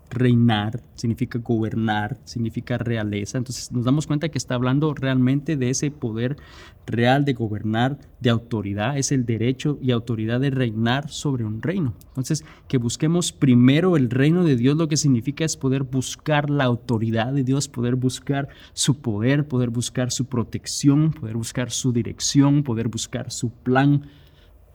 reinar, 0.10 0.82
significa 0.96 1.40
gobernar, 1.40 2.18
significa 2.26 2.78
realeza. 2.78 3.38
Entonces 3.38 3.72
nos 3.72 3.86
damos 3.86 4.08
cuenta 4.08 4.30
que 4.30 4.38
está 4.38 4.56
hablando 4.56 4.94
realmente 4.94 5.58
de 5.58 5.70
ese 5.70 5.92
poder 5.92 6.38
real 6.86 7.26
de 7.26 7.34
gobernar, 7.34 7.98
de 8.20 8.30
autoridad, 8.30 8.98
es 8.98 9.12
el 9.12 9.26
derecho 9.26 9.78
y 9.82 9.92
autoridad 9.92 10.40
de 10.40 10.52
reinar 10.52 11.10
sobre 11.10 11.44
un 11.44 11.62
reino. 11.62 11.94
Entonces, 12.10 12.46
que 12.68 12.78
busquemos 12.78 13.32
primero 13.32 13.98
el 13.98 14.10
reino 14.10 14.44
de 14.44 14.56
Dios, 14.56 14.78
lo 14.78 14.88
que 14.88 14.98
significa 14.98 15.44
es 15.44 15.58
poder 15.58 15.84
buscar 15.84 16.50
la 16.50 16.66
autoridad 16.66 17.34
de 17.34 17.44
Dios, 17.44 17.68
poder 17.68 17.96
buscar 17.96 18.48
su 18.74 19.02
poder, 19.02 19.48
poder 19.48 19.70
buscar 19.70 20.12
su 20.12 20.26
protección, 20.26 21.12
poder 21.12 21.36
buscar 21.38 21.72
su 21.72 21.92
dirección, 21.92 22.64
poder 22.64 22.88
buscar 22.88 23.32
su 23.32 23.50
plan 23.50 24.04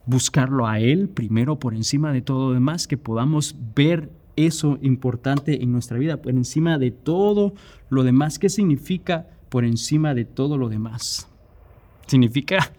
buscarlo 0.06 0.66
a 0.66 0.80
Él 0.80 1.08
primero 1.08 1.58
por 1.58 1.74
encima 1.74 2.12
de 2.12 2.22
todo 2.22 2.52
demás, 2.52 2.88
que 2.88 2.96
podamos 2.96 3.54
ver 3.76 4.10
eso 4.46 4.79
importante 4.83 5.62
en 5.62 5.72
nuestra 5.72 5.98
vida, 5.98 6.18
por 6.18 6.33
encima 6.33 6.79
de 6.79 6.90
todo 6.90 7.55
lo 7.88 8.03
demás. 8.03 8.38
¿Qué 8.38 8.48
significa 8.48 9.26
por 9.48 9.64
encima 9.64 10.14
de 10.14 10.24
todo 10.24 10.57
lo 10.57 10.68
demás? 10.68 11.29
Significa 12.07 12.72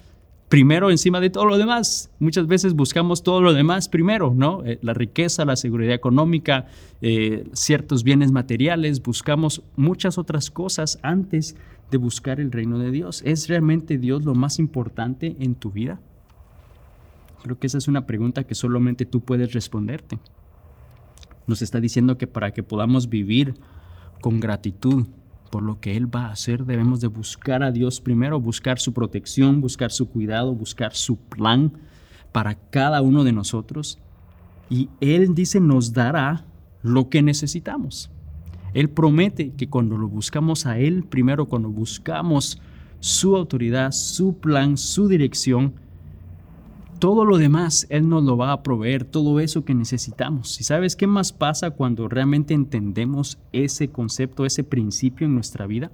primero 0.51 0.91
encima 0.91 1.21
de 1.21 1.29
todo 1.29 1.45
lo 1.45 1.57
demás. 1.57 2.11
Muchas 2.19 2.45
veces 2.45 2.73
buscamos 2.73 3.23
todo 3.23 3.41
lo 3.41 3.53
demás 3.53 3.87
primero, 3.87 4.33
¿no? 4.35 4.65
Eh, 4.65 4.79
la 4.81 4.93
riqueza, 4.93 5.45
la 5.45 5.55
seguridad 5.55 5.95
económica, 5.95 6.67
eh, 7.01 7.47
ciertos 7.53 8.03
bienes 8.03 8.33
materiales, 8.33 9.01
buscamos 9.01 9.63
muchas 9.77 10.17
otras 10.17 10.51
cosas 10.51 10.99
antes 11.03 11.55
de 11.89 11.97
buscar 11.97 12.41
el 12.41 12.51
reino 12.51 12.79
de 12.79 12.91
Dios. 12.91 13.21
¿Es 13.25 13.47
realmente 13.47 13.97
Dios 13.97 14.25
lo 14.25 14.35
más 14.35 14.59
importante 14.59 15.37
en 15.39 15.55
tu 15.55 15.71
vida? 15.71 16.01
Creo 17.43 17.57
que 17.57 17.67
esa 17.67 17.77
es 17.77 17.87
una 17.87 18.05
pregunta 18.05 18.43
que 18.43 18.53
solamente 18.53 19.05
tú 19.05 19.21
puedes 19.21 19.53
responderte. 19.53 20.19
Nos 21.51 21.61
está 21.61 21.81
diciendo 21.81 22.17
que 22.17 22.27
para 22.27 22.51
que 22.51 22.63
podamos 22.63 23.09
vivir 23.09 23.55
con 24.21 24.39
gratitud, 24.39 25.07
por 25.49 25.63
lo 25.63 25.81
que 25.81 25.97
Él 25.97 26.07
va 26.07 26.27
a 26.27 26.31
hacer, 26.31 26.63
debemos 26.63 27.01
de 27.01 27.07
buscar 27.07 27.61
a 27.61 27.73
Dios 27.73 27.99
primero, 27.99 28.39
buscar 28.39 28.79
su 28.79 28.93
protección, 28.93 29.59
buscar 29.59 29.91
su 29.91 30.07
cuidado, 30.07 30.55
buscar 30.55 30.95
su 30.95 31.17
plan 31.17 31.73
para 32.31 32.55
cada 32.55 33.01
uno 33.01 33.25
de 33.25 33.33
nosotros. 33.33 33.99
Y 34.69 34.87
Él 35.01 35.35
dice, 35.35 35.59
nos 35.59 35.91
dará 35.91 36.45
lo 36.83 37.09
que 37.09 37.21
necesitamos. 37.21 38.09
Él 38.73 38.89
promete 38.89 39.51
que 39.51 39.67
cuando 39.67 39.97
lo 39.97 40.07
buscamos 40.07 40.65
a 40.65 40.79
Él, 40.79 41.03
primero 41.03 41.47
cuando 41.47 41.69
buscamos 41.69 42.61
su 43.01 43.35
autoridad, 43.35 43.91
su 43.91 44.37
plan, 44.37 44.77
su 44.77 45.09
dirección, 45.09 45.73
todo 47.01 47.25
lo 47.25 47.39
demás 47.39 47.87
Él 47.89 48.07
nos 48.07 48.23
lo 48.23 48.37
va 48.37 48.51
a 48.51 48.61
proveer, 48.61 49.05
todo 49.05 49.39
eso 49.39 49.65
que 49.65 49.73
necesitamos. 49.73 50.61
¿Y 50.61 50.63
sabes 50.63 50.95
qué 50.95 51.07
más 51.07 51.33
pasa 51.33 51.71
cuando 51.71 52.07
realmente 52.07 52.53
entendemos 52.53 53.39
ese 53.51 53.87
concepto, 53.87 54.45
ese 54.45 54.63
principio 54.63 55.25
en 55.25 55.33
nuestra 55.33 55.65
vida? 55.65 55.91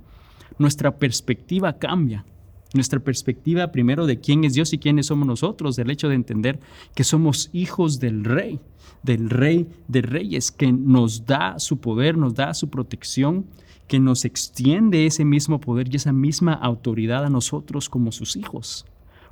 Nuestra 0.59 0.99
perspectiva 0.99 1.77
cambia. 1.79 2.25
Nuestra 2.73 2.99
perspectiva 2.99 3.71
primero 3.71 4.05
de 4.05 4.19
quién 4.19 4.43
es 4.43 4.53
Dios 4.53 4.73
y 4.73 4.79
quiénes 4.79 5.05
somos 5.05 5.25
nosotros, 5.25 5.77
del 5.77 5.91
hecho 5.91 6.09
de 6.09 6.15
entender 6.15 6.59
que 6.93 7.05
somos 7.05 7.51
hijos 7.53 8.01
del 8.01 8.25
rey, 8.25 8.59
del 9.01 9.29
rey 9.29 9.65
de 9.87 10.01
reyes, 10.01 10.51
que 10.51 10.73
nos 10.73 11.25
da 11.25 11.57
su 11.57 11.77
poder, 11.77 12.17
nos 12.17 12.35
da 12.35 12.53
su 12.53 12.69
protección, 12.69 13.45
que 13.87 14.01
nos 14.01 14.25
extiende 14.25 15.05
ese 15.05 15.23
mismo 15.23 15.61
poder 15.61 15.87
y 15.89 15.95
esa 15.95 16.11
misma 16.11 16.51
autoridad 16.51 17.23
a 17.23 17.29
nosotros 17.29 17.87
como 17.87 18.11
sus 18.11 18.35
hijos. 18.35 18.85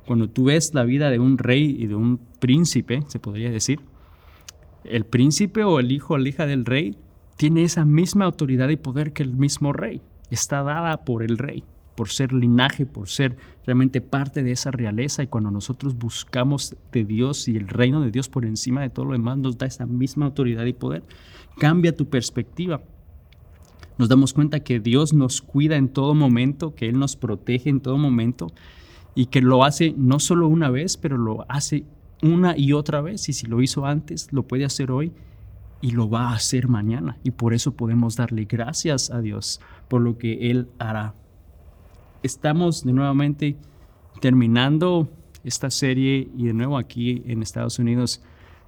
Cuando 0.06 0.28
tú 0.28 0.44
ves 0.44 0.72
la 0.72 0.84
vida 0.84 1.10
de 1.10 1.18
un 1.18 1.36
rey 1.36 1.76
y 1.78 1.86
de 1.86 1.96
un 1.96 2.20
príncipe, 2.38 3.02
se 3.08 3.18
podría 3.18 3.50
decir, 3.50 3.80
el 4.84 5.04
príncipe 5.04 5.64
o 5.64 5.80
el 5.80 5.90
hijo 5.90 6.14
o 6.14 6.18
la 6.18 6.28
hija 6.28 6.46
del 6.46 6.64
rey 6.64 6.96
tiene 7.36 7.64
esa 7.64 7.84
misma 7.84 8.24
autoridad 8.24 8.68
y 8.68 8.76
poder 8.76 9.12
que 9.12 9.22
el 9.22 9.34
mismo 9.34 9.72
rey. 9.72 10.00
Está 10.30 10.62
dada 10.62 11.04
por 11.04 11.22
el 11.22 11.38
rey, 11.38 11.64
por 11.96 12.08
ser 12.08 12.32
linaje, 12.32 12.86
por 12.86 13.08
ser 13.08 13.36
realmente 13.64 14.00
parte 14.00 14.42
de 14.42 14.52
esa 14.52 14.70
realeza. 14.70 15.22
Y 15.22 15.26
cuando 15.26 15.50
nosotros 15.50 15.96
buscamos 15.96 16.76
de 16.92 17.04
Dios 17.04 17.48
y 17.48 17.56
el 17.56 17.68
reino 17.68 18.00
de 18.00 18.10
Dios 18.10 18.28
por 18.28 18.44
encima 18.44 18.82
de 18.82 18.90
todo 18.90 19.06
lo 19.06 19.12
demás, 19.12 19.38
nos 19.38 19.58
da 19.58 19.66
esa 19.66 19.86
misma 19.86 20.26
autoridad 20.26 20.64
y 20.64 20.72
poder. 20.72 21.02
Cambia 21.58 21.94
tu 21.94 22.08
perspectiva. 22.08 22.80
Nos 23.98 24.08
damos 24.08 24.32
cuenta 24.32 24.60
que 24.60 24.78
Dios 24.78 25.12
nos 25.12 25.42
cuida 25.42 25.76
en 25.76 25.88
todo 25.88 26.14
momento, 26.14 26.74
que 26.74 26.88
Él 26.88 26.98
nos 26.98 27.16
protege 27.16 27.70
en 27.70 27.80
todo 27.80 27.98
momento 27.98 28.48
y 29.16 29.26
que 29.26 29.40
lo 29.40 29.64
hace 29.64 29.94
no 29.96 30.20
solo 30.20 30.46
una 30.46 30.70
vez, 30.70 30.98
pero 30.98 31.16
lo 31.16 31.46
hace 31.48 31.84
una 32.22 32.56
y 32.56 32.74
otra 32.74 33.00
vez. 33.00 33.28
Y 33.30 33.32
si 33.32 33.46
lo 33.46 33.62
hizo 33.62 33.86
antes, 33.86 34.30
lo 34.30 34.42
puede 34.42 34.66
hacer 34.66 34.92
hoy 34.92 35.10
y 35.80 35.92
lo 35.92 36.08
va 36.08 36.28
a 36.28 36.34
hacer 36.34 36.68
mañana. 36.68 37.16
Y 37.24 37.30
por 37.30 37.54
eso 37.54 37.74
podemos 37.74 38.16
darle 38.16 38.44
gracias 38.44 39.10
a 39.10 39.22
Dios 39.22 39.60
por 39.88 40.02
lo 40.02 40.18
que 40.18 40.50
Él 40.50 40.68
hará. 40.78 41.14
Estamos 42.22 42.84
de 42.84 42.92
nuevamente 42.92 43.56
terminando 44.20 45.08
esta 45.44 45.70
serie 45.70 46.28
y 46.36 46.44
de 46.44 46.52
nuevo 46.52 46.76
aquí 46.76 47.22
en 47.26 47.42
Estados 47.42 47.78
Unidos 47.78 48.20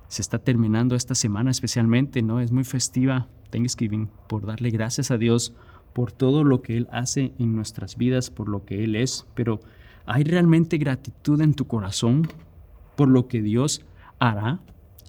se 0.09 0.23
está 0.23 0.39
terminando 0.39 0.95
esta 0.95 1.15
semana 1.15 1.51
especialmente, 1.51 2.23
¿no? 2.23 2.41
Es 2.41 2.53
muy 2.53 2.65
festiva 2.65 3.27
Thanksgiving 3.51 4.09
por 4.29 4.47
darle 4.47 4.71
gracias 4.71 5.11
a 5.11 5.19
Dios 5.19 5.53
por 5.93 6.11
todo 6.11 6.43
lo 6.43 6.63
que 6.63 6.79
Él 6.79 6.89
hace 6.91 7.33
en 7.39 7.55
nuestras 7.55 7.99
vidas, 7.99 8.31
por 8.31 8.49
lo 8.49 8.65
que 8.65 8.85
Él 8.85 8.97
es, 8.97 9.27
pero 9.35 9.61
¿Hay 10.11 10.25
realmente 10.25 10.79
gratitud 10.79 11.39
en 11.43 11.53
tu 11.53 11.67
corazón 11.67 12.27
por 12.97 13.09
lo 13.09 13.29
que 13.29 13.43
Dios 13.43 13.85
hará 14.19 14.59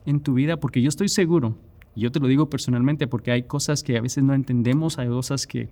en 0.06 0.20
tu 0.20 0.34
vida? 0.34 0.58
Porque 0.58 0.82
yo 0.82 0.90
estoy 0.90 1.08
seguro, 1.08 1.56
y 1.96 2.02
yo 2.02 2.12
te 2.12 2.20
lo 2.20 2.28
digo 2.28 2.50
personalmente, 2.50 3.08
porque 3.08 3.32
hay 3.32 3.44
cosas 3.44 3.82
que 3.82 3.98
a 3.98 4.02
veces 4.02 4.26
no 4.26 4.34
entendemos, 4.34 5.00
hay 5.00 5.08
cosas 5.08 5.48
que 5.48 5.70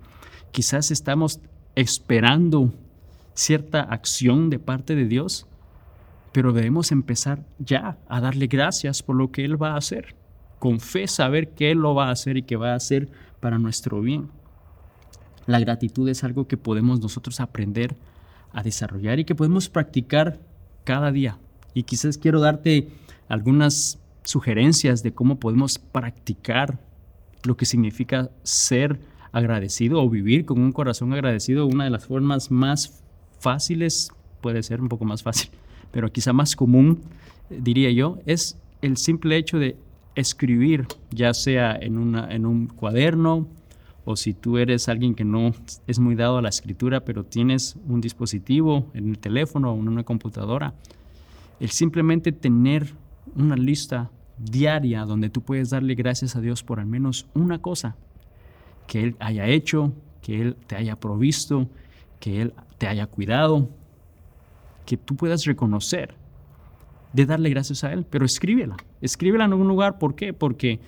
quizás 0.50 0.90
estamos 0.90 1.40
esperando 1.74 2.72
cierta 3.34 3.82
acción 3.82 4.48
de 4.48 4.60
parte 4.60 4.94
de 4.94 5.04
Dios, 5.04 5.46
pero 6.32 6.54
debemos 6.54 6.90
empezar 6.90 7.44
ya 7.58 7.98
a 8.08 8.22
darle 8.22 8.46
gracias 8.46 9.02
por 9.02 9.16
lo 9.16 9.30
que 9.30 9.44
Él 9.44 9.62
va 9.62 9.74
a 9.74 9.76
hacer. 9.76 10.16
Con 10.58 10.80
fe 10.80 11.06
saber 11.06 11.50
que 11.50 11.70
Él 11.70 11.80
lo 11.80 11.94
va 11.94 12.08
a 12.08 12.12
hacer 12.12 12.38
y 12.38 12.44
que 12.44 12.56
va 12.56 12.72
a 12.72 12.76
hacer 12.76 13.10
para 13.40 13.58
nuestro 13.58 14.00
bien. 14.00 14.30
La 15.44 15.60
gratitud 15.60 16.08
es 16.08 16.24
algo 16.24 16.48
que 16.48 16.56
podemos 16.56 17.00
nosotros 17.00 17.40
aprender 17.40 17.94
a 18.52 18.62
desarrollar 18.62 19.18
y 19.18 19.24
que 19.24 19.34
podemos 19.34 19.68
practicar 19.68 20.38
cada 20.84 21.12
día. 21.12 21.38
Y 21.74 21.82
quizás 21.84 22.18
quiero 22.18 22.40
darte 22.40 22.88
algunas 23.28 23.98
sugerencias 24.24 25.02
de 25.02 25.12
cómo 25.12 25.38
podemos 25.38 25.78
practicar 25.78 26.78
lo 27.44 27.56
que 27.56 27.66
significa 27.66 28.30
ser 28.42 29.00
agradecido 29.32 30.02
o 30.02 30.08
vivir 30.10 30.44
con 30.44 30.60
un 30.60 30.72
corazón 30.72 31.12
agradecido. 31.12 31.66
Una 31.66 31.84
de 31.84 31.90
las 31.90 32.06
formas 32.06 32.50
más 32.50 33.02
fáciles, 33.38 34.10
puede 34.40 34.62
ser 34.62 34.80
un 34.80 34.88
poco 34.88 35.04
más 35.04 35.22
fácil, 35.22 35.50
pero 35.90 36.12
quizá 36.12 36.32
más 36.32 36.56
común, 36.56 37.00
diría 37.50 37.90
yo, 37.90 38.18
es 38.26 38.58
el 38.82 38.96
simple 38.96 39.36
hecho 39.36 39.58
de 39.58 39.76
escribir, 40.14 40.86
ya 41.10 41.32
sea 41.32 41.76
en, 41.76 41.96
una, 41.96 42.32
en 42.34 42.44
un 42.44 42.66
cuaderno, 42.66 43.46
o 44.10 44.16
si 44.16 44.32
tú 44.32 44.56
eres 44.56 44.88
alguien 44.88 45.14
que 45.14 45.26
no 45.26 45.52
es 45.86 45.98
muy 45.98 46.14
dado 46.14 46.38
a 46.38 46.42
la 46.42 46.48
escritura, 46.48 47.04
pero 47.04 47.24
tienes 47.24 47.76
un 47.86 48.00
dispositivo 48.00 48.90
en 48.94 49.10
el 49.10 49.18
teléfono 49.18 49.70
o 49.70 49.78
en 49.78 49.86
una 49.86 50.02
computadora, 50.02 50.72
el 51.60 51.68
simplemente 51.68 52.32
tener 52.32 52.94
una 53.36 53.54
lista 53.54 54.10
diaria 54.38 55.04
donde 55.04 55.28
tú 55.28 55.42
puedes 55.42 55.68
darle 55.68 55.94
gracias 55.94 56.36
a 56.36 56.40
Dios 56.40 56.62
por 56.62 56.80
al 56.80 56.86
menos 56.86 57.26
una 57.34 57.60
cosa 57.60 57.96
que 58.86 59.02
Él 59.02 59.16
haya 59.20 59.46
hecho, 59.46 59.92
que 60.22 60.40
Él 60.40 60.56
te 60.66 60.76
haya 60.76 60.96
provisto, 60.96 61.68
que 62.18 62.40
Él 62.40 62.54
te 62.78 62.86
haya 62.86 63.08
cuidado, 63.08 63.68
que 64.86 64.96
tú 64.96 65.16
puedas 65.16 65.44
reconocer 65.44 66.14
de 67.12 67.26
darle 67.26 67.50
gracias 67.50 67.84
a 67.84 67.92
Él, 67.92 68.06
pero 68.08 68.24
escríbela, 68.24 68.78
escríbela 69.02 69.44
en 69.44 69.52
algún 69.52 69.68
lugar, 69.68 69.98
¿por 69.98 70.14
qué? 70.14 70.32
Porque 70.32 70.80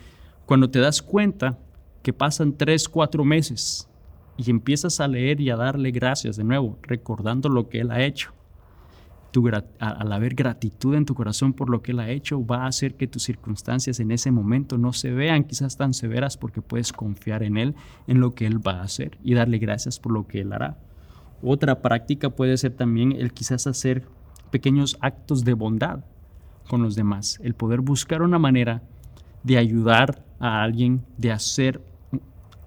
cuando 0.47 0.71
te 0.71 0.79
das 0.79 1.03
cuenta 1.03 1.59
que 2.03 2.13
pasan 2.13 2.57
tres, 2.57 2.89
cuatro 2.89 3.25
meses 3.25 3.89
y 4.37 4.51
empiezas 4.51 5.01
a 5.01 5.09
leer 5.09 5.41
y 5.41 5.51
a 5.51 5.57
darle 5.57 5.91
gracias 5.91 6.37
de 6.37 6.45
nuevo, 6.45 6.79
recordando 6.83 7.49
lo 7.49 7.69
que 7.69 7.81
Él 7.81 7.91
ha 7.91 8.03
hecho. 8.03 8.33
Tu, 9.33 9.49
al 9.49 10.13
haber 10.13 10.35
gratitud 10.35 10.95
en 10.97 11.05
tu 11.05 11.15
corazón 11.15 11.53
por 11.53 11.71
lo 11.71 11.83
que 11.83 11.93
Él 11.93 12.01
ha 12.01 12.11
hecho, 12.11 12.45
va 12.45 12.65
a 12.65 12.67
hacer 12.67 12.95
que 12.95 13.07
tus 13.07 13.23
circunstancias 13.23 14.01
en 14.01 14.11
ese 14.11 14.31
momento 14.33 14.77
no 14.77 14.93
se 14.93 15.13
vean 15.13 15.45
quizás 15.45 15.77
tan 15.77 15.95
severas 15.95 16.37
porque 16.37 16.63
puedes 16.63 16.93
confiar 16.93 17.43
en 17.43 17.57
Él, 17.57 17.75
en 18.07 18.21
lo 18.21 18.35
que 18.35 18.47
Él 18.47 18.67
va 18.67 18.81
a 18.81 18.83
hacer 18.83 19.19
y 19.23 19.35
darle 19.35 19.59
gracias 19.59 20.01
por 20.01 20.13
lo 20.13 20.27
que 20.27 20.41
Él 20.41 20.53
hará. 20.53 20.79
Otra 21.43 21.81
práctica 21.81 22.31
puede 22.31 22.57
ser 22.57 22.73
también 22.73 23.13
el 23.13 23.33
quizás 23.33 23.67
hacer 23.67 24.05
pequeños 24.51 24.97
actos 25.01 25.45
de 25.45 25.55
bondad 25.55 26.05
con 26.69 26.83
los 26.83 26.97
demás, 26.97 27.39
el 27.43 27.55
poder 27.55 27.81
buscar 27.81 28.23
una 28.23 28.39
manera 28.39 28.83
de 29.43 29.59
ayudar 29.59 30.25
a 30.39 30.63
alguien, 30.63 31.05
de 31.19 31.33
hacer 31.33 31.81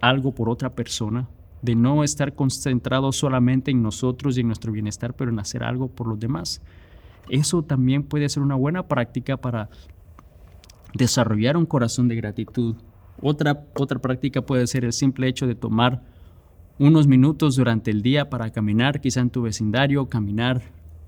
algo 0.03 0.35
por 0.35 0.49
otra 0.49 0.75
persona, 0.75 1.29
de 1.61 1.75
no 1.75 2.03
estar 2.03 2.35
concentrado 2.35 3.13
solamente 3.13 3.71
en 3.71 3.81
nosotros 3.81 4.37
y 4.37 4.41
en 4.41 4.47
nuestro 4.47 4.73
bienestar, 4.73 5.13
pero 5.13 5.31
en 5.31 5.39
hacer 5.39 5.63
algo 5.63 5.87
por 5.87 6.07
los 6.07 6.19
demás. 6.19 6.61
Eso 7.29 7.63
también 7.63 8.03
puede 8.03 8.27
ser 8.27 8.43
una 8.43 8.55
buena 8.55 8.85
práctica 8.85 9.37
para 9.37 9.69
desarrollar 10.93 11.55
un 11.55 11.65
corazón 11.65 12.09
de 12.09 12.17
gratitud. 12.17 12.75
Otra, 13.21 13.65
otra 13.79 13.99
práctica 13.99 14.41
puede 14.41 14.67
ser 14.67 14.83
el 14.83 14.91
simple 14.91 15.29
hecho 15.29 15.47
de 15.47 15.55
tomar 15.55 16.03
unos 16.79 17.07
minutos 17.07 17.55
durante 17.55 17.89
el 17.89 18.01
día 18.01 18.29
para 18.29 18.51
caminar, 18.51 18.99
quizá 18.99 19.21
en 19.21 19.29
tu 19.29 19.43
vecindario, 19.43 20.09
caminar 20.09 20.61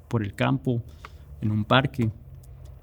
por 0.07 0.23
el 0.23 0.33
campo, 0.35 0.81
en 1.41 1.51
un 1.51 1.65
parque, 1.65 2.11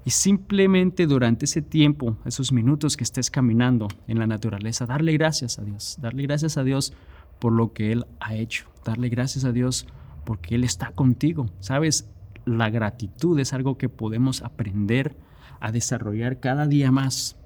y 0.05 0.09
simplemente 0.11 1.07
durante 1.07 1.45
ese 1.45 1.61
tiempo, 1.61 2.17
esos 2.25 2.51
minutos 2.51 2.97
que 2.97 3.03
estés 3.03 3.31
caminando 3.31 3.87
en 4.07 4.19
la 4.19 4.27
naturaleza, 4.27 4.85
darle 4.85 5.13
gracias 5.13 5.59
a 5.59 5.63
Dios, 5.63 5.97
darle 6.01 6.23
gracias 6.23 6.57
a 6.57 6.63
Dios 6.63 6.93
por 7.39 7.53
lo 7.53 7.73
que 7.73 7.91
Él 7.91 8.05
ha 8.19 8.35
hecho, 8.35 8.67
darle 8.83 9.09
gracias 9.09 9.45
a 9.45 9.51
Dios 9.51 9.87
porque 10.25 10.55
Él 10.55 10.63
está 10.63 10.91
contigo. 10.91 11.49
Sabes, 11.59 12.09
la 12.45 12.69
gratitud 12.69 13.39
es 13.39 13.53
algo 13.53 13.77
que 13.77 13.89
podemos 13.89 14.41
aprender 14.41 15.15
a 15.59 15.71
desarrollar 15.71 16.39
cada 16.39 16.67
día 16.67 16.91
más. 16.91 17.37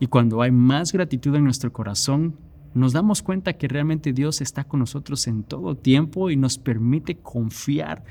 Y 0.00 0.08
cuando 0.08 0.42
hay 0.42 0.50
más 0.50 0.92
gratitud 0.92 1.34
en 1.36 1.44
nuestro 1.44 1.72
corazón, 1.72 2.36
nos 2.74 2.92
damos 2.92 3.22
cuenta 3.22 3.52
que 3.52 3.68
realmente 3.68 4.12
Dios 4.12 4.40
está 4.40 4.64
con 4.64 4.80
nosotros 4.80 5.28
en 5.28 5.44
todo 5.44 5.76
tiempo 5.76 6.30
y 6.30 6.36
nos 6.36 6.58
permite 6.58 7.16
confiar 7.18 8.04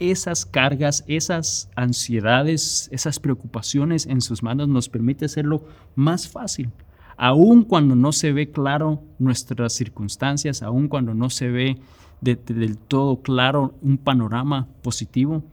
esas 0.00 0.46
cargas, 0.46 1.04
esas 1.06 1.70
ansiedades, 1.76 2.88
esas 2.90 3.20
preocupaciones 3.20 4.06
en 4.06 4.22
sus 4.22 4.42
manos 4.42 4.66
nos 4.66 4.88
permite 4.88 5.26
hacerlo 5.26 5.64
más 5.94 6.26
fácil. 6.26 6.70
Aun 7.16 7.64
cuando 7.64 7.94
no 7.94 8.12
se 8.12 8.32
ve 8.32 8.50
claro 8.50 9.04
nuestras 9.18 9.74
circunstancias, 9.74 10.62
aun 10.62 10.88
cuando 10.88 11.14
no 11.14 11.28
se 11.28 11.48
ve 11.48 11.78
del 12.22 12.78
todo 12.78 13.20
claro 13.20 13.74
un 13.82 13.98
panorama 13.98 14.68
positivo, 14.82 15.44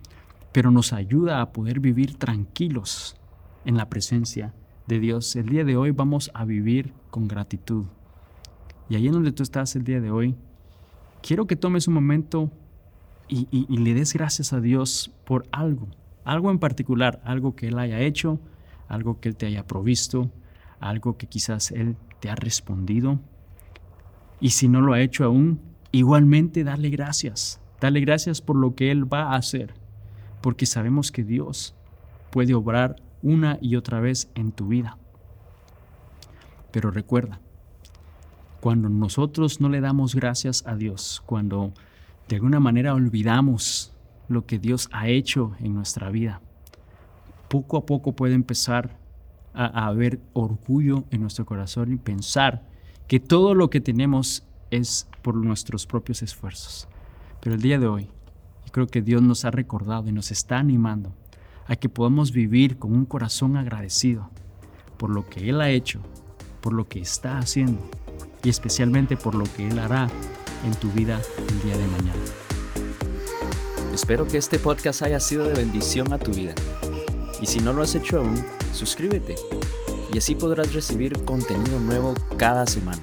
pero 0.53 0.71
nos 0.71 0.93
ayuda 0.93 1.41
a 1.41 1.51
poder 1.51 1.81
vivir 1.81 2.15
tranquilos 2.15 3.17
en 3.65 3.75
la 3.75 3.89
presencia 3.89 4.53
de 4.87 4.99
Dios. 4.99 5.35
El 5.35 5.49
día 5.49 5.65
de 5.65 5.75
hoy 5.75 5.91
vamos 5.91 6.31
a 6.33 6.45
vivir 6.45 6.93
con 7.11 7.27
gratitud. 7.27 7.85
Y 8.89 8.95
ahí 8.95 9.07
en 9.07 9.13
donde 9.13 9.33
tú 9.33 9.43
estás 9.43 9.75
el 9.75 9.83
día 9.83 9.99
de 9.99 10.09
hoy, 10.09 10.35
quiero 11.21 11.47
que 11.47 11.57
tomes 11.57 11.89
un 11.89 11.95
momento 11.95 12.49
y, 13.27 13.77
le 13.77 13.93
des 13.93 14.13
gracias 14.13 14.53
a 14.53 14.61
Dios 14.61 15.11
por 15.25 15.45
algo, 15.51 15.87
algo 16.23 16.51
en 16.51 16.59
particular, 16.59 17.21
algo 17.23 17.55
que 17.55 17.67
Él 17.67 17.79
haya 17.79 17.99
hecho, 17.99 18.39
algo 18.87 19.19
que 19.19 19.29
Él 19.29 19.35
te 19.35 19.45
haya 19.45 19.65
provisto, 19.65 20.31
algo 20.79 21.17
que 21.17 21.27
quizás 21.27 21.71
Él 21.71 21.97
te 22.19 22.29
ha 22.29 22.35
respondido. 22.35 23.19
Y 24.39 24.51
si 24.51 24.67
no 24.67 24.81
lo 24.81 24.93
ha 24.93 25.01
hecho 25.01 25.25
aún, 25.25 25.59
igualmente 25.91 26.63
dale 26.63 26.89
gracias. 26.89 27.59
Dale 27.79 27.99
gracias 28.01 28.41
por 28.41 28.55
lo 28.55 28.75
que 28.75 28.91
Él 28.91 29.11
va 29.11 29.33
a 29.33 29.35
hacer, 29.35 29.73
porque 30.41 30.65
sabemos 30.65 31.11
que 31.11 31.23
Dios 31.23 31.75
puede 32.31 32.53
obrar 32.53 32.95
una 33.21 33.57
y 33.61 33.75
otra 33.75 33.99
vez 33.99 34.29
en 34.35 34.51
tu 34.51 34.67
vida. 34.67 34.97
Pero 36.71 36.91
recuerda, 36.91 37.39
cuando 38.61 38.89
nosotros 38.89 39.61
no 39.61 39.69
le 39.69 39.81
damos 39.81 40.15
gracias 40.15 40.65
a 40.65 40.75
Dios, 40.75 41.21
cuando 41.25 41.73
de 42.27 42.35
alguna 42.35 42.59
manera 42.59 42.93
olvidamos 42.93 43.93
lo 44.27 44.45
que 44.45 44.59
Dios 44.59 44.89
ha 44.91 45.07
hecho 45.07 45.55
en 45.59 45.73
nuestra 45.73 46.09
vida, 46.09 46.41
poco 47.47 47.77
a 47.77 47.85
poco 47.85 48.13
puede 48.13 48.33
empezar 48.33 48.97
a, 49.53 49.87
haber 49.87 50.19
orgullo 50.33 51.05
en 51.09 51.21
nuestro 51.21 51.45
corazón 51.45 51.93
y 51.93 51.97
pensar 51.97 52.63
que 53.07 53.19
todo 53.19 53.55
lo 53.55 53.69
que 53.69 53.81
tenemos 53.81 54.43
es 54.69 55.07
por 55.21 55.35
nuestros 55.35 55.87
propios 55.87 56.21
esfuerzos. 56.21 56.87
Pero 57.41 57.55
el 57.55 57.61
día 57.61 57.79
de 57.79 57.87
hoy, 57.87 58.09
creo 58.71 58.87
que 58.87 59.01
Dios 59.01 59.21
nos 59.21 59.45
ha 59.45 59.51
recordado 59.51 60.09
y 60.09 60.11
nos 60.11 60.31
está 60.31 60.59
animando 60.59 61.15
a 61.67 61.75
que 61.75 61.89
podamos 61.89 62.31
vivir 62.31 62.77
con 62.77 62.93
un 62.93 63.05
corazón 63.05 63.57
agradecido 63.57 64.29
por 64.97 65.09
lo 65.09 65.27
que 65.27 65.49
Él 65.49 65.61
ha 65.61 65.69
hecho, 65.69 66.01
por 66.61 66.73
lo 66.73 66.87
que 66.87 66.99
está 66.99 67.37
haciendo 67.39 67.81
y 68.43 68.49
especialmente 68.49 69.15
por 69.15 69.35
lo 69.35 69.45
que 69.55 69.67
Él 69.67 69.79
hará 69.79 70.09
en 70.65 70.73
tu 70.75 70.91
vida 70.91 71.21
el 71.37 71.61
día 71.61 71.77
de 71.77 71.87
mañana. 71.87 72.21
Espero 73.93 74.27
que 74.27 74.37
este 74.37 74.59
podcast 74.59 75.01
haya 75.01 75.19
sido 75.19 75.45
de 75.45 75.53
bendición 75.53 76.13
a 76.13 76.19
tu 76.19 76.31
vida. 76.31 76.53
Y 77.41 77.45
si 77.45 77.59
no 77.59 77.73
lo 77.73 77.83
has 77.83 77.95
hecho 77.95 78.19
aún, 78.19 78.43
suscríbete 78.73 79.35
y 80.13 80.17
así 80.17 80.35
podrás 80.35 80.73
recibir 80.73 81.23
contenido 81.25 81.79
nuevo 81.79 82.13
cada 82.37 82.65
semana. 82.65 83.01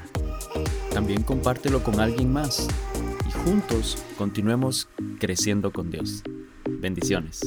También 0.93 1.23
compártelo 1.23 1.83
con 1.83 2.01
alguien 2.01 2.33
más 2.33 2.69
y 3.29 3.31
juntos 3.45 3.99
continuemos 4.17 4.89
creciendo 5.19 5.73
con 5.73 5.91
Dios. 5.91 6.23
Bendiciones. 6.69 7.41